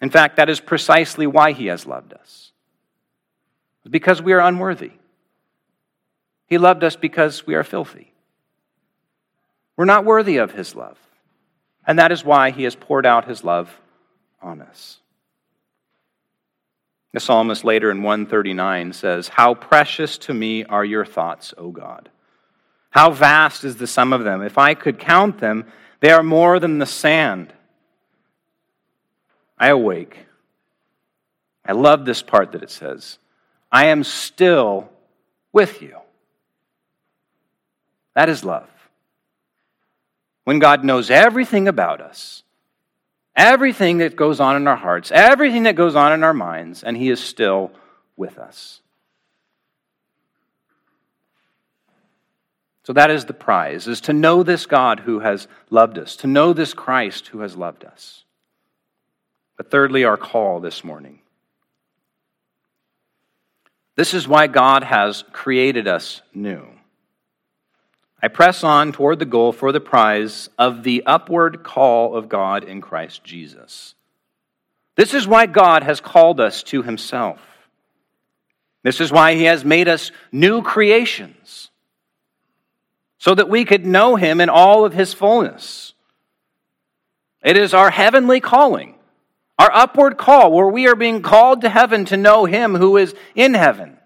In 0.03 0.11
fact, 0.11 0.39
that 0.39 0.49
is 0.49 0.59
precisely 0.59 1.25
why 1.25 1.53
he 1.53 1.67
has 1.67 1.87
loved 1.87 2.15
us. 2.15 2.51
Because 3.89 4.21
we 4.21 4.33
are 4.33 4.41
unworthy. 4.41 4.91
He 6.49 6.59
loved 6.59 6.83
us 6.83 6.97
because 6.97 7.47
we 7.47 7.55
are 7.55 7.63
filthy. 7.63 8.13
We're 9.77 9.85
not 9.85 10.05
worthy 10.05 10.39
of 10.39 10.51
his 10.51 10.75
love. 10.75 10.99
And 11.87 12.01
that 12.01 12.11
is 12.11 12.25
why 12.25 12.51
he 12.51 12.65
has 12.65 12.75
poured 12.75 13.07
out 13.07 13.29
his 13.29 13.45
love 13.45 13.71
on 14.43 14.61
us. 14.61 14.99
The 17.13 17.21
psalmist 17.21 17.63
later 17.63 17.93
in 17.93 18.03
139 18.03 18.93
says, 18.95 19.29
How 19.29 19.55
precious 19.55 20.19
to 20.19 20.35
me 20.35 20.65
are 20.65 20.85
your 20.85 21.05
thoughts, 21.05 21.55
O 21.57 21.71
God. 21.71 22.11
How 22.95 23.11
vast 23.11 23.65
is 23.65 23.77
the 23.77 23.89
sum 23.89 24.13
of 24.13 24.23
them. 24.23 24.41
If 24.41 24.57
I 24.57 24.75
could 24.75 25.01
count 25.01 25.39
them, 25.39 25.65
they 25.99 26.13
are 26.13 26.23
more 26.23 26.61
than 26.61 26.79
the 26.79 26.87
sand. 26.87 27.53
I 29.59 29.69
awake. 29.71 30.17
I 31.67 31.73
love 31.73 32.05
this 32.05 32.23
part 32.23 32.53
that 32.53 32.63
it 32.63 32.71
says, 32.71 33.19
I 33.73 33.87
am 33.87 34.05
still 34.05 34.91
with 35.53 35.83
you. 35.83 35.97
That 38.15 38.29
is 38.29 38.45
love. 38.45 38.71
When 40.45 40.61
God 40.61 40.85
knows 40.85 41.11
everything 41.11 41.67
about 41.67 42.01
us, 42.01 42.45
everything 43.35 43.99
that 43.99 44.15
goes 44.15 44.39
on 44.39 44.55
in 44.55 44.69
our 44.69 44.77
hearts, 44.77 45.11
everything 45.11 45.65
that 45.65 45.75
goes 45.75 45.97
on 45.97 46.13
in 46.13 46.23
our 46.23 46.35
minds, 46.35 46.85
and 46.85 46.97
He 46.97 47.11
is 47.11 47.19
still 47.19 47.73
with 48.17 48.39
us. 48.39 48.83
So 52.85 52.93
that 52.93 53.11
is 53.11 53.25
the 53.25 53.35
prize, 53.35 53.89
is 53.89 54.03
to 54.03 54.13
know 54.13 54.43
this 54.43 54.67
God 54.67 55.01
who 55.01 55.21
has 55.21 55.49
loved 55.71 55.99
us, 55.99 56.17
to 56.17 56.27
know 56.27 56.53
this 56.53 56.75
Christ 56.75 57.29
who 57.29 57.41
has 57.41 57.57
loved 57.57 57.85
us. 57.85 58.25
But 59.57 59.71
thirdly, 59.71 60.05
our 60.05 60.17
call 60.17 60.61
this 60.61 60.85
morning. 60.85 61.21
This 63.97 64.13
is 64.13 64.29
why 64.29 64.49
God 64.49 64.83
has 64.83 65.25
created 65.33 65.89
us 65.89 66.21
new. 66.35 66.67
I 68.21 68.29
press 68.29 68.65
on 68.65 68.93
toward 68.93 69.19
the 69.19 69.27
goal 69.27 69.53
for 69.53 69.71
the 69.71 69.81
prize 69.81 70.49
of 70.59 70.83
the 70.83 71.05
upward 71.07 71.63
call 71.63 72.17
of 72.17 72.29
God 72.29 72.65
in 72.65 72.81
Christ 72.81 73.23
Jesus. 73.23 73.95
This 74.97 75.15
is 75.15 75.27
why 75.27 75.47
God 75.47 75.83
has 75.83 76.01
called 76.01 76.41
us 76.41 76.63
to 76.65 76.83
himself. 76.83 77.41
This 78.83 79.01
is 79.01 79.13
why 79.13 79.35
he 79.35 79.45
has 79.45 79.65
made 79.65 79.89
us 79.89 80.11
new 80.33 80.63
creations, 80.63 81.71
so 83.19 83.35
that 83.35 83.49
we 83.49 83.65
could 83.65 83.87
know 83.87 84.17
him 84.17 84.41
in 84.41 84.49
all 84.49 84.85
of 84.85 84.93
his 84.93 85.15
fullness. 85.15 85.95
It 87.43 87.57
is 87.57 87.75
our 87.75 87.91
heavenly 87.91 88.41
calling 88.41 88.95
our 89.59 89.71
upward 89.73 90.19
call, 90.19 90.53
where 90.53 90.69
we 90.69 90.89
are 90.89 90.97
being 90.97 91.23
called 91.23 91.61
to 91.61 91.69
heaven 91.69 92.05
to 92.07 92.17
know 92.17 92.45
Him 92.45 92.75
who 92.75 92.97
is 92.97 93.15
in 93.35 93.55
heaven. 93.55 93.99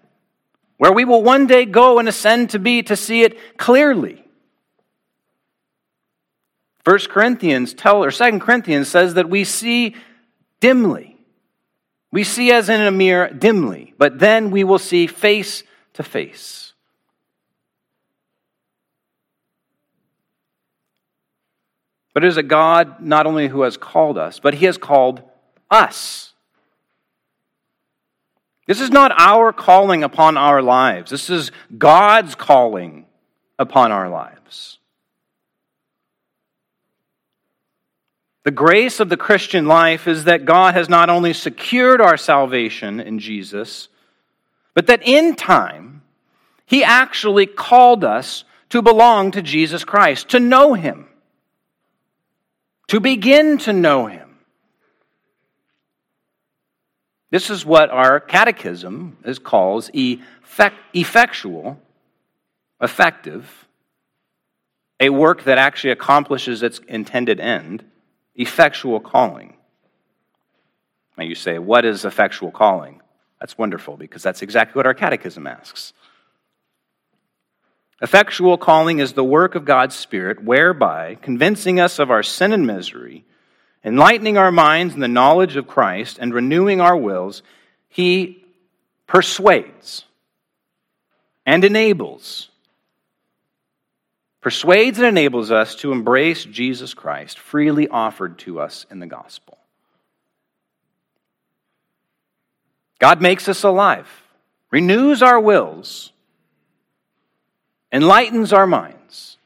where 0.77 0.93
we 0.93 1.03
will 1.03 1.21
one 1.21 1.45
day 1.45 1.65
go 1.65 1.99
and 1.99 2.07
ascend 2.07 2.51
to 2.51 2.57
be 2.57 2.81
to 2.81 2.95
see 2.95 3.23
it 3.23 3.57
clearly. 3.57 4.23
First 6.85 7.09
Corinthians 7.09 7.73
tell 7.73 8.01
or 8.01 8.11
Second 8.11 8.39
Corinthians 8.39 8.87
says 8.87 9.15
that 9.15 9.29
we 9.29 9.43
see 9.43 9.97
dimly. 10.61 11.17
We 12.13 12.23
see 12.23 12.53
as 12.53 12.69
in 12.69 12.79
a 12.79 12.91
mirror 12.91 13.27
dimly, 13.27 13.93
but 13.97 14.19
then 14.19 14.51
we 14.51 14.63
will 14.63 14.79
see 14.79 15.05
face 15.05 15.63
to 15.95 16.03
face. 16.03 16.68
But 22.13 22.23
it 22.23 22.27
is 22.27 22.37
a 22.37 22.43
God 22.43 23.01
not 23.01 23.25
only 23.25 23.47
who 23.47 23.61
has 23.61 23.77
called 23.77 24.17
us, 24.17 24.39
but 24.39 24.55
He 24.55 24.65
has 24.65 24.77
called 24.77 25.21
us. 25.69 26.33
This 28.65 28.81
is 28.81 28.91
not 28.91 29.11
our 29.17 29.51
calling 29.51 30.03
upon 30.03 30.37
our 30.37 30.61
lives. 30.61 31.09
This 31.11 31.29
is 31.29 31.51
God's 31.77 32.35
calling 32.35 33.05
upon 33.57 33.91
our 33.91 34.09
lives. 34.09 34.77
The 38.43 38.51
grace 38.51 38.99
of 38.99 39.09
the 39.09 39.17
Christian 39.17 39.67
life 39.67 40.07
is 40.07 40.23
that 40.23 40.45
God 40.45 40.73
has 40.73 40.87
not 40.87 41.09
only 41.09 41.33
secured 41.33 41.99
our 41.99 42.15
salvation 42.15 42.99
in 42.99 43.19
Jesus, 43.19 43.89
but 44.73 44.87
that 44.87 45.01
in 45.03 45.35
time, 45.35 46.01
He 46.65 46.83
actually 46.83 47.45
called 47.45 48.03
us 48.03 48.45
to 48.69 48.81
belong 48.81 49.31
to 49.31 49.41
Jesus 49.41 49.83
Christ, 49.83 50.29
to 50.29 50.39
know 50.39 50.73
Him, 50.73 51.08
to 52.89 52.99
begin 52.99 53.57
to 53.59 53.73
know 53.73 54.07
Him. 54.07 54.29
This 57.31 57.49
is 57.49 57.65
what 57.65 57.91
our 57.91 58.19
catechism 58.19 59.17
is 59.23 59.37
calls 59.37 59.91
effect, 59.93 60.75
effectual, 60.93 61.79
effective, 62.81 63.67
a 64.99 65.09
work 65.09 65.43
that 65.43 65.57
actually 65.57 65.91
accomplishes 65.91 66.63
its 66.63 66.79
intended 66.87 67.39
end, 67.39 67.85
effectual 68.35 68.99
calling. 68.99 69.55
Now 71.17 71.25
you 71.25 71.35
say, 71.35 71.59
what 71.59 71.85
is 71.85 72.05
effectual 72.05 72.51
calling? 72.51 73.01
That's 73.39 73.57
wonderful 73.57 73.97
because 73.97 74.23
that's 74.23 74.41
exactly 74.41 74.79
what 74.79 74.87
our 74.87 74.93
catechism 74.93 75.45
asks. 75.45 75.93
Effectual 78.01 78.57
calling 78.57 78.99
is 78.99 79.13
the 79.13 79.23
work 79.23 79.55
of 79.55 79.65
God's 79.65 79.95
Spirit, 79.95 80.43
whereby, 80.43 81.15
convincing 81.15 81.79
us 81.79 81.99
of 81.99 82.09
our 82.09 82.23
sin 82.23 82.53
and 82.53 82.65
misery, 82.65 83.25
enlightening 83.83 84.37
our 84.37 84.51
minds 84.51 84.93
in 84.93 85.01
the 85.01 85.07
knowledge 85.07 85.55
of 85.57 85.67
Christ, 85.67 86.17
and 86.19 86.33
renewing 86.33 86.79
our 86.79 86.95
wills, 86.95 87.43
He 87.89 88.43
persuades 89.05 90.05
and 91.45 91.65
enables. 91.65 92.49
Persuades 94.41 94.99
and 94.99 95.07
enables 95.07 95.51
us 95.51 95.75
to 95.75 95.91
embrace 95.91 96.45
Jesus 96.45 96.93
Christ, 96.93 97.37
freely 97.37 97.89
offered 97.89 98.37
to 98.39 98.61
us 98.61 98.85
in 98.89 98.99
the 98.99 99.07
gospel. 99.07 99.57
God 102.99 103.21
makes 103.21 103.49
us 103.49 103.63
alive, 103.63 104.07
renews 104.71 105.21
our 105.21 105.39
wills, 105.39 106.13
enlightens 107.91 108.53
our 108.53 108.67
minds 108.67 109.37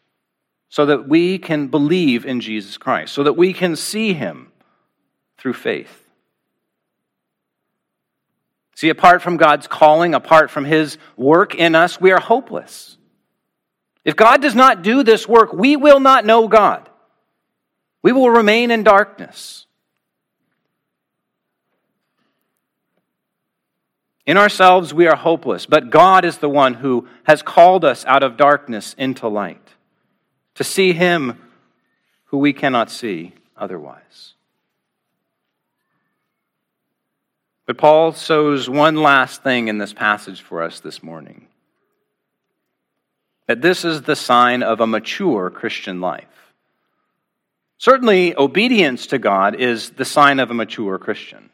so 0.69 0.85
that 0.87 1.07
we 1.07 1.37
can 1.37 1.67
believe 1.67 2.25
in 2.25 2.41
Jesus 2.41 2.77
Christ, 2.77 3.13
so 3.13 3.23
that 3.23 3.33
we 3.33 3.53
can 3.53 3.75
see 3.75 4.13
him 4.13 4.51
through 5.37 5.53
faith. 5.53 6.03
See, 8.75 8.89
apart 8.89 9.21
from 9.21 9.37
God's 9.37 9.67
calling, 9.67 10.13
apart 10.15 10.49
from 10.49 10.65
his 10.65 10.97
work 11.15 11.53
in 11.55 11.75
us, 11.75 12.01
we 12.01 12.11
are 12.11 12.19
hopeless. 12.19 12.97
If 14.03 14.15
God 14.15 14.41
does 14.41 14.55
not 14.55 14.81
do 14.81 15.03
this 15.03 15.27
work, 15.27 15.53
we 15.53 15.75
will 15.75 15.99
not 15.99 16.25
know 16.25 16.47
God. 16.47 16.89
We 18.01 18.11
will 18.11 18.29
remain 18.29 18.71
in 18.71 18.83
darkness. 18.83 19.62
In 24.25 24.37
ourselves, 24.37 24.93
we 24.93 25.07
are 25.07 25.15
hopeless, 25.15 25.65
but 25.65 25.89
God 25.89 26.23
is 26.23 26.37
the 26.37 26.49
one 26.49 26.75
who 26.75 27.07
has 27.23 27.41
called 27.41 27.83
us 27.83 28.05
out 28.05 28.23
of 28.23 28.37
darkness 28.37 28.95
into 28.97 29.27
light, 29.27 29.69
to 30.55 30.63
see 30.63 30.93
Him 30.93 31.41
who 32.25 32.37
we 32.37 32.53
cannot 32.53 32.89
see 32.89 33.33
otherwise. 33.57 34.33
But 37.65 37.77
Paul 37.77 38.13
shows 38.13 38.69
one 38.69 38.95
last 38.95 39.43
thing 39.43 39.67
in 39.67 39.77
this 39.77 39.93
passage 39.93 40.41
for 40.41 40.63
us 40.63 40.79
this 40.79 41.01
morning 41.01 41.47
that 43.47 43.61
this 43.61 43.83
is 43.83 44.03
the 44.03 44.15
sign 44.15 44.63
of 44.63 44.79
a 44.79 44.87
mature 44.87 45.49
Christian 45.49 45.99
life. 45.99 46.53
Certainly, 47.77 48.37
obedience 48.37 49.07
to 49.07 49.19
God 49.19 49.55
is 49.55 49.91
the 49.91 50.05
sign 50.05 50.39
of 50.39 50.49
a 50.49 50.53
mature 50.53 50.97
Christian. 50.97 51.49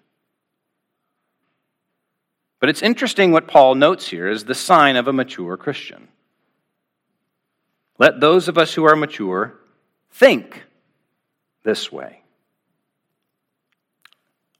But 2.59 2.69
it's 2.69 2.81
interesting 2.81 3.31
what 3.31 3.47
Paul 3.47 3.75
notes 3.75 4.07
here 4.07 4.29
is 4.29 4.43
the 4.43 4.55
sign 4.55 4.95
of 4.95 5.07
a 5.07 5.13
mature 5.13 5.55
Christian. 5.55 6.09
Let 7.97 8.19
those 8.19 8.47
of 8.47 8.57
us 8.57 8.73
who 8.73 8.85
are 8.85 8.95
mature 8.95 9.55
think 10.11 10.63
this 11.63 11.91
way. 11.91 12.21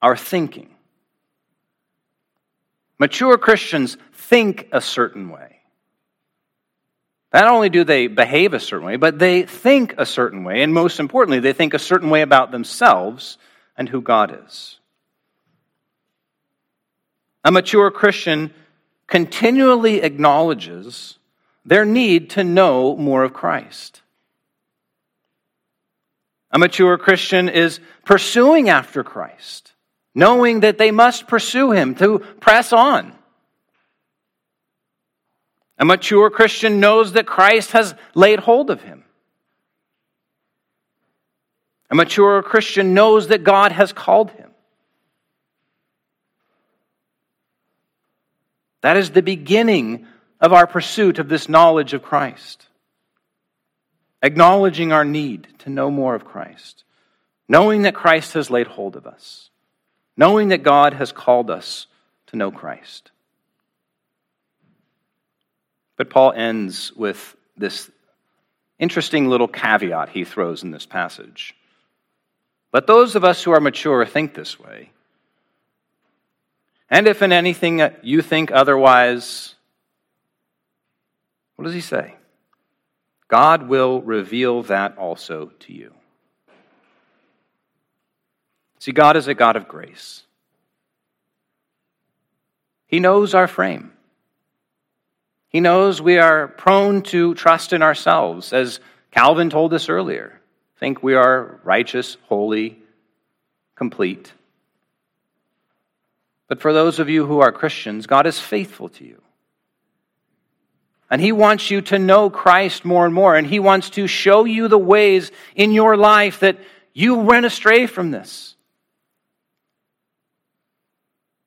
Our 0.01 0.15
thinking. 0.15 0.69
Mature 2.97 3.37
Christians 3.37 3.97
think 4.13 4.67
a 4.71 4.81
certain 4.81 5.29
way. 5.29 5.59
Not 7.33 7.47
only 7.47 7.69
do 7.69 7.83
they 7.83 8.07
behave 8.07 8.53
a 8.53 8.59
certain 8.59 8.87
way, 8.87 8.95
but 8.95 9.19
they 9.19 9.43
think 9.43 9.95
a 9.97 10.05
certain 10.05 10.43
way, 10.43 10.63
and 10.63 10.73
most 10.73 10.99
importantly, 10.99 11.39
they 11.39 11.53
think 11.53 11.73
a 11.73 11.79
certain 11.79 12.09
way 12.09 12.21
about 12.21 12.51
themselves 12.51 13.37
and 13.77 13.87
who 13.87 14.01
God 14.01 14.37
is. 14.45 14.78
A 17.49 17.51
mature 17.51 17.89
Christian 17.89 18.53
continually 19.07 20.03
acknowledges 20.03 21.17
their 21.65 21.83
need 21.83 22.29
to 22.29 22.43
know 22.43 22.95
more 22.95 23.23
of 23.23 23.33
Christ. 23.33 24.03
A 26.51 26.59
mature 26.59 26.95
Christian 26.99 27.49
is 27.49 27.79
pursuing 28.05 28.69
after 28.69 29.03
Christ, 29.03 29.73
knowing 30.13 30.59
that 30.59 30.77
they 30.77 30.91
must 30.91 31.25
pursue 31.25 31.71
him 31.71 31.95
to 31.95 32.19
press 32.19 32.71
on. 32.71 33.13
A 35.79 35.85
mature 35.85 36.29
Christian 36.29 36.79
knows 36.79 37.13
that 37.13 37.25
Christ 37.25 37.71
has 37.71 37.95
laid 38.13 38.41
hold 38.41 38.69
of 38.69 38.83
him. 38.83 39.05
A 41.89 41.95
mature 41.95 42.43
Christian 42.43 42.93
knows 42.93 43.29
that 43.29 43.43
God 43.43 43.71
has 43.71 43.91
called 43.91 44.29
him. 44.33 44.48
That 48.81 48.97
is 48.97 49.11
the 49.11 49.21
beginning 49.21 50.05
of 50.39 50.53
our 50.53 50.67
pursuit 50.67 51.19
of 51.19 51.29
this 51.29 51.49
knowledge 51.49 51.93
of 51.93 52.01
Christ. 52.01 52.67
Acknowledging 54.21 54.91
our 54.91 55.05
need 55.05 55.47
to 55.59 55.69
know 55.69 55.89
more 55.91 56.15
of 56.15 56.25
Christ. 56.25 56.83
Knowing 57.47 57.83
that 57.83 57.95
Christ 57.95 58.33
has 58.33 58.49
laid 58.49 58.67
hold 58.67 58.95
of 58.95 59.07
us. 59.07 59.49
Knowing 60.15 60.49
that 60.49 60.63
God 60.63 60.93
has 60.93 61.11
called 61.11 61.49
us 61.49 61.87
to 62.27 62.37
know 62.37 62.51
Christ. 62.51 63.11
But 65.97 66.09
Paul 66.09 66.31
ends 66.33 66.93
with 66.93 67.35
this 67.57 67.91
interesting 68.77 69.27
little 69.27 69.47
caveat 69.47 70.09
he 70.09 70.23
throws 70.23 70.63
in 70.63 70.71
this 70.71 70.85
passage. 70.85 71.55
Let 72.71 72.87
those 72.87 73.15
of 73.15 73.25
us 73.25 73.43
who 73.43 73.51
are 73.51 73.59
mature 73.59 74.05
think 74.05 74.33
this 74.33 74.59
way 74.59 74.91
and 76.89 77.07
if 77.07 77.21
in 77.21 77.31
anything 77.31 77.81
you 78.01 78.21
think 78.21 78.51
otherwise, 78.51 79.55
what 81.55 81.65
does 81.65 81.73
he 81.73 81.81
say? 81.81 82.15
God 83.27 83.67
will 83.67 84.01
reveal 84.01 84.63
that 84.63 84.97
also 84.97 85.51
to 85.59 85.73
you. 85.73 85.93
See, 88.79 88.91
God 88.91 89.17
is 89.17 89.27
a 89.27 89.33
God 89.33 89.55
of 89.55 89.67
grace. 89.67 90.23
He 92.87 92.99
knows 92.99 93.35
our 93.35 93.47
frame. 93.47 93.91
He 95.49 95.59
knows 95.59 96.01
we 96.01 96.17
are 96.17 96.47
prone 96.47 97.01
to 97.03 97.35
trust 97.35 97.73
in 97.73 97.83
ourselves, 97.83 98.53
as 98.53 98.79
Calvin 99.11 99.49
told 99.49 99.73
us 99.73 99.89
earlier. 99.89 100.39
Think 100.79 101.03
we 101.03 101.13
are 101.13 101.59
righteous, 101.63 102.17
holy, 102.27 102.79
complete. 103.75 104.31
But 106.49 106.59
for 106.59 106.73
those 106.73 106.99
of 106.99 107.07
you 107.07 107.25
who 107.25 107.39
are 107.39 107.51
Christians, 107.51 108.07
God 108.07 108.25
is 108.27 108.39
faithful 108.39 108.89
to 108.89 109.05
you. 109.05 109.21
And 111.09 111.21
He 111.21 111.31
wants 111.31 111.71
you 111.71 111.81
to 111.83 111.99
know 111.99 112.29
Christ 112.29 112.83
more 112.83 113.05
and 113.05 113.13
more. 113.13 113.35
And 113.35 113.47
He 113.47 113.59
wants 113.59 113.91
to 113.91 114.07
show 114.07 114.43
you 114.43 114.67
the 114.67 114.77
ways 114.77 115.31
in 115.55 115.71
your 115.71 115.95
life 115.95 116.41
that 116.41 116.57
you 116.91 117.15
went 117.15 117.45
astray 117.45 117.85
from 117.85 118.11
this. 118.11 118.55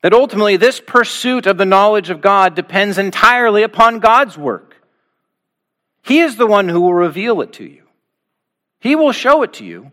That 0.03 0.15
ultimately, 0.15 0.57
this 0.57 0.81
pursuit 0.81 1.47
of 1.47 1.59
the 1.59 1.65
knowledge 1.65 2.11
of 2.11 2.21
God 2.21 2.55
depends 2.55 2.97
entirely 2.97 3.62
upon 3.62 3.99
God's 3.99 4.38
work. 4.38 4.77
He 6.05 6.21
is 6.21 6.37
the 6.37 6.47
one 6.47 6.69
who 6.69 6.81
will 6.81 6.95
reveal 6.95 7.41
it 7.43 7.53
to 7.55 7.65
you. 7.65 7.83
He 8.81 8.97
will 8.97 9.12
show 9.12 9.43
it 9.43 9.55
to 9.55 9.65
you. 9.65 9.93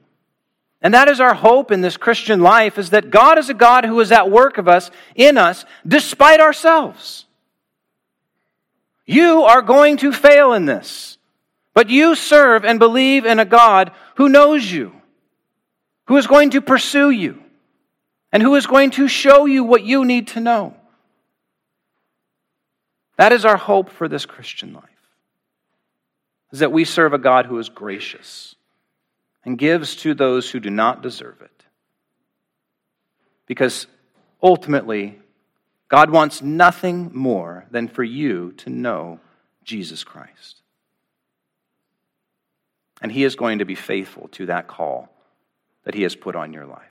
And 0.82 0.94
that 0.94 1.10
is 1.10 1.20
our 1.20 1.34
hope 1.34 1.72
in 1.72 1.82
this 1.82 1.98
Christian 1.98 2.40
life 2.42 2.78
is 2.78 2.92
that 2.92 3.10
God 3.10 3.38
is 3.38 3.50
a 3.50 3.54
God 3.54 3.84
who 3.84 4.00
is 4.00 4.12
at 4.12 4.32
work 4.32 4.58
of 4.58 4.68
us, 4.68 4.92
in 5.14 5.38
us, 5.38 5.66
despite 5.86 6.40
ourselves. 6.40 7.26
You 9.06 9.44
are 9.44 9.62
going 9.62 9.98
to 9.98 10.14
fail 10.14 10.54
in 10.54 10.66
this, 10.66 11.18
but 11.74 11.90
you 11.90 12.16
serve 12.16 12.64
and 12.64 12.80
believe 12.80 13.26
in 13.26 13.40
a 13.40 13.46
God 13.46 13.92
who 14.16 14.30
knows 14.30 14.72
you, 14.72 14.94
who 16.06 16.16
is 16.16 16.28
going 16.28 16.52
to 16.52 16.62
pursue 16.62 17.10
you, 17.10 17.44
and 18.32 18.42
who 18.42 18.56
is 18.56 18.66
going 18.66 18.92
to 18.92 19.08
show 19.08 19.46
you 19.46 19.64
what 19.64 19.84
you 19.84 20.06
need 20.06 20.28
to 20.30 20.40
know. 20.40 20.76
That 23.18 23.34
is 23.34 23.44
our 23.44 23.58
hope 23.58 23.90
for 23.90 24.08
this 24.08 24.26
Christian 24.26 24.72
life. 24.72 24.86
Is 26.54 26.60
that 26.60 26.72
we 26.72 26.86
serve 26.86 27.12
a 27.14 27.18
God 27.18 27.48
who 27.48 27.60
is 27.60 27.68
gracious 27.68 28.56
and 29.46 29.58
gives 29.58 29.96
to 29.98 30.14
those 30.14 30.50
who 30.50 30.60
do 30.60 30.70
not 30.70 31.02
deserve 31.02 31.42
it. 31.42 31.66
Because 33.46 33.88
ultimately, 34.44 35.20
God 35.88 36.12
wants 36.12 36.42
nothing 36.42 37.10
more 37.14 37.66
than 37.72 37.88
for 37.88 38.04
you 38.04 38.52
to 38.58 38.70
know 38.70 39.20
Jesus 39.64 40.04
Christ. 40.04 40.62
And 43.02 43.12
He 43.12 43.24
is 43.24 43.36
going 43.36 43.60
to 43.60 43.66
be 43.66 43.76
faithful 43.76 44.28
to 44.34 44.48
that 44.48 44.68
call 44.68 45.10
that 45.84 45.96
He 45.96 46.04
has 46.04 46.16
put 46.16 46.36
on 46.36 46.54
your 46.54 46.66
life. 46.66 46.84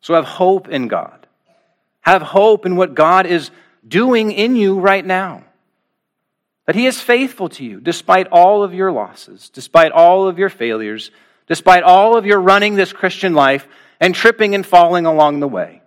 So 0.00 0.14
have 0.14 0.24
hope 0.24 0.68
in 0.68 0.88
God. 0.88 1.26
Have 2.00 2.22
hope 2.22 2.64
in 2.64 2.76
what 2.76 2.94
God 2.94 3.26
is 3.26 3.50
doing 3.86 4.30
in 4.32 4.56
you 4.56 4.78
right 4.78 5.04
now. 5.04 5.44
That 6.68 6.76
He 6.76 6.84
is 6.84 7.00
faithful 7.00 7.48
to 7.48 7.64
you 7.64 7.80
despite 7.80 8.26
all 8.26 8.62
of 8.62 8.74
your 8.74 8.92
losses, 8.92 9.48
despite 9.48 9.90
all 9.90 10.28
of 10.28 10.38
your 10.38 10.50
failures, 10.50 11.10
despite 11.46 11.82
all 11.82 12.14
of 12.14 12.26
your 12.26 12.38
running 12.38 12.74
this 12.74 12.92
Christian 12.92 13.32
life 13.32 13.66
and 13.98 14.14
tripping 14.14 14.54
and 14.54 14.66
falling 14.66 15.06
along 15.06 15.40
the 15.40 15.48
way. 15.48 15.80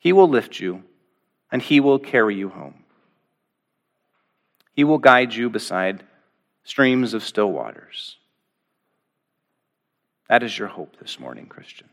He 0.00 0.12
will 0.12 0.28
lift 0.28 0.58
you 0.58 0.82
and 1.52 1.62
He 1.62 1.78
will 1.78 2.00
carry 2.00 2.34
you 2.34 2.48
home. 2.48 2.82
He 4.72 4.82
will 4.82 4.98
guide 4.98 5.32
you 5.32 5.48
beside 5.48 6.02
streams 6.64 7.14
of 7.14 7.22
still 7.22 7.52
waters. 7.52 8.16
That 10.28 10.42
is 10.42 10.58
your 10.58 10.66
hope 10.66 10.96
this 11.00 11.20
morning, 11.20 11.46
Christian. 11.46 11.88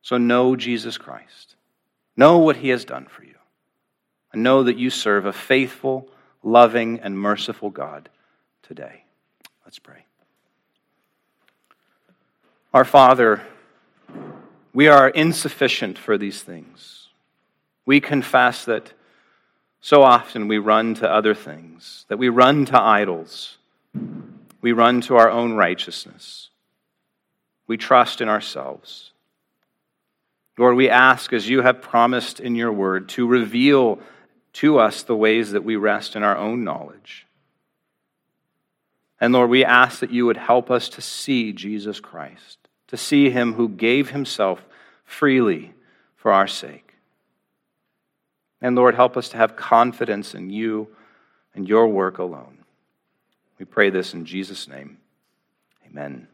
So 0.00 0.16
know 0.16 0.56
Jesus 0.56 0.96
Christ. 0.96 1.56
Know 2.16 2.38
what 2.38 2.56
He 2.56 2.70
has 2.70 2.86
done 2.86 3.04
for 3.04 3.22
you 3.22 3.37
know 4.42 4.62
that 4.62 4.76
you 4.76 4.90
serve 4.90 5.26
a 5.26 5.32
faithful, 5.32 6.08
loving, 6.42 7.00
and 7.00 7.18
merciful 7.18 7.70
God 7.70 8.08
today. 8.62 9.04
Let's 9.64 9.78
pray. 9.78 10.04
Our 12.72 12.84
Father, 12.84 13.42
we 14.72 14.88
are 14.88 15.08
insufficient 15.08 15.98
for 15.98 16.18
these 16.18 16.42
things. 16.42 17.08
We 17.86 18.00
confess 18.00 18.64
that 18.66 18.92
so 19.80 20.02
often 20.02 20.48
we 20.48 20.58
run 20.58 20.94
to 20.96 21.10
other 21.10 21.34
things, 21.34 22.04
that 22.08 22.18
we 22.18 22.28
run 22.28 22.64
to 22.66 22.80
idols, 22.80 23.56
we 24.60 24.72
run 24.72 25.00
to 25.02 25.16
our 25.16 25.30
own 25.30 25.54
righteousness, 25.54 26.50
we 27.66 27.76
trust 27.76 28.20
in 28.20 28.28
ourselves. 28.28 29.12
Lord, 30.58 30.74
we 30.74 30.90
ask, 30.90 31.32
as 31.32 31.48
you 31.48 31.62
have 31.62 31.80
promised 31.80 32.40
in 32.40 32.56
your 32.56 32.72
word, 32.72 33.08
to 33.10 33.26
reveal 33.26 34.00
to 34.58 34.78
us 34.80 35.04
the 35.04 35.16
ways 35.16 35.52
that 35.52 35.62
we 35.62 35.76
rest 35.76 36.16
in 36.16 36.24
our 36.24 36.36
own 36.36 36.64
knowledge. 36.64 37.26
And 39.20 39.32
Lord, 39.32 39.50
we 39.50 39.64
ask 39.64 40.00
that 40.00 40.10
you 40.10 40.26
would 40.26 40.36
help 40.36 40.68
us 40.68 40.88
to 40.90 41.00
see 41.00 41.52
Jesus 41.52 42.00
Christ, 42.00 42.58
to 42.88 42.96
see 42.96 43.30
him 43.30 43.52
who 43.52 43.68
gave 43.68 44.10
himself 44.10 44.64
freely 45.04 45.74
for 46.16 46.32
our 46.32 46.48
sake. 46.48 46.94
And 48.60 48.74
Lord, 48.74 48.96
help 48.96 49.16
us 49.16 49.28
to 49.28 49.36
have 49.36 49.54
confidence 49.54 50.34
in 50.34 50.50
you 50.50 50.88
and 51.54 51.68
your 51.68 51.86
work 51.86 52.18
alone. 52.18 52.58
We 53.60 53.64
pray 53.64 53.90
this 53.90 54.12
in 54.12 54.24
Jesus' 54.24 54.66
name. 54.66 54.98
Amen. 55.86 56.26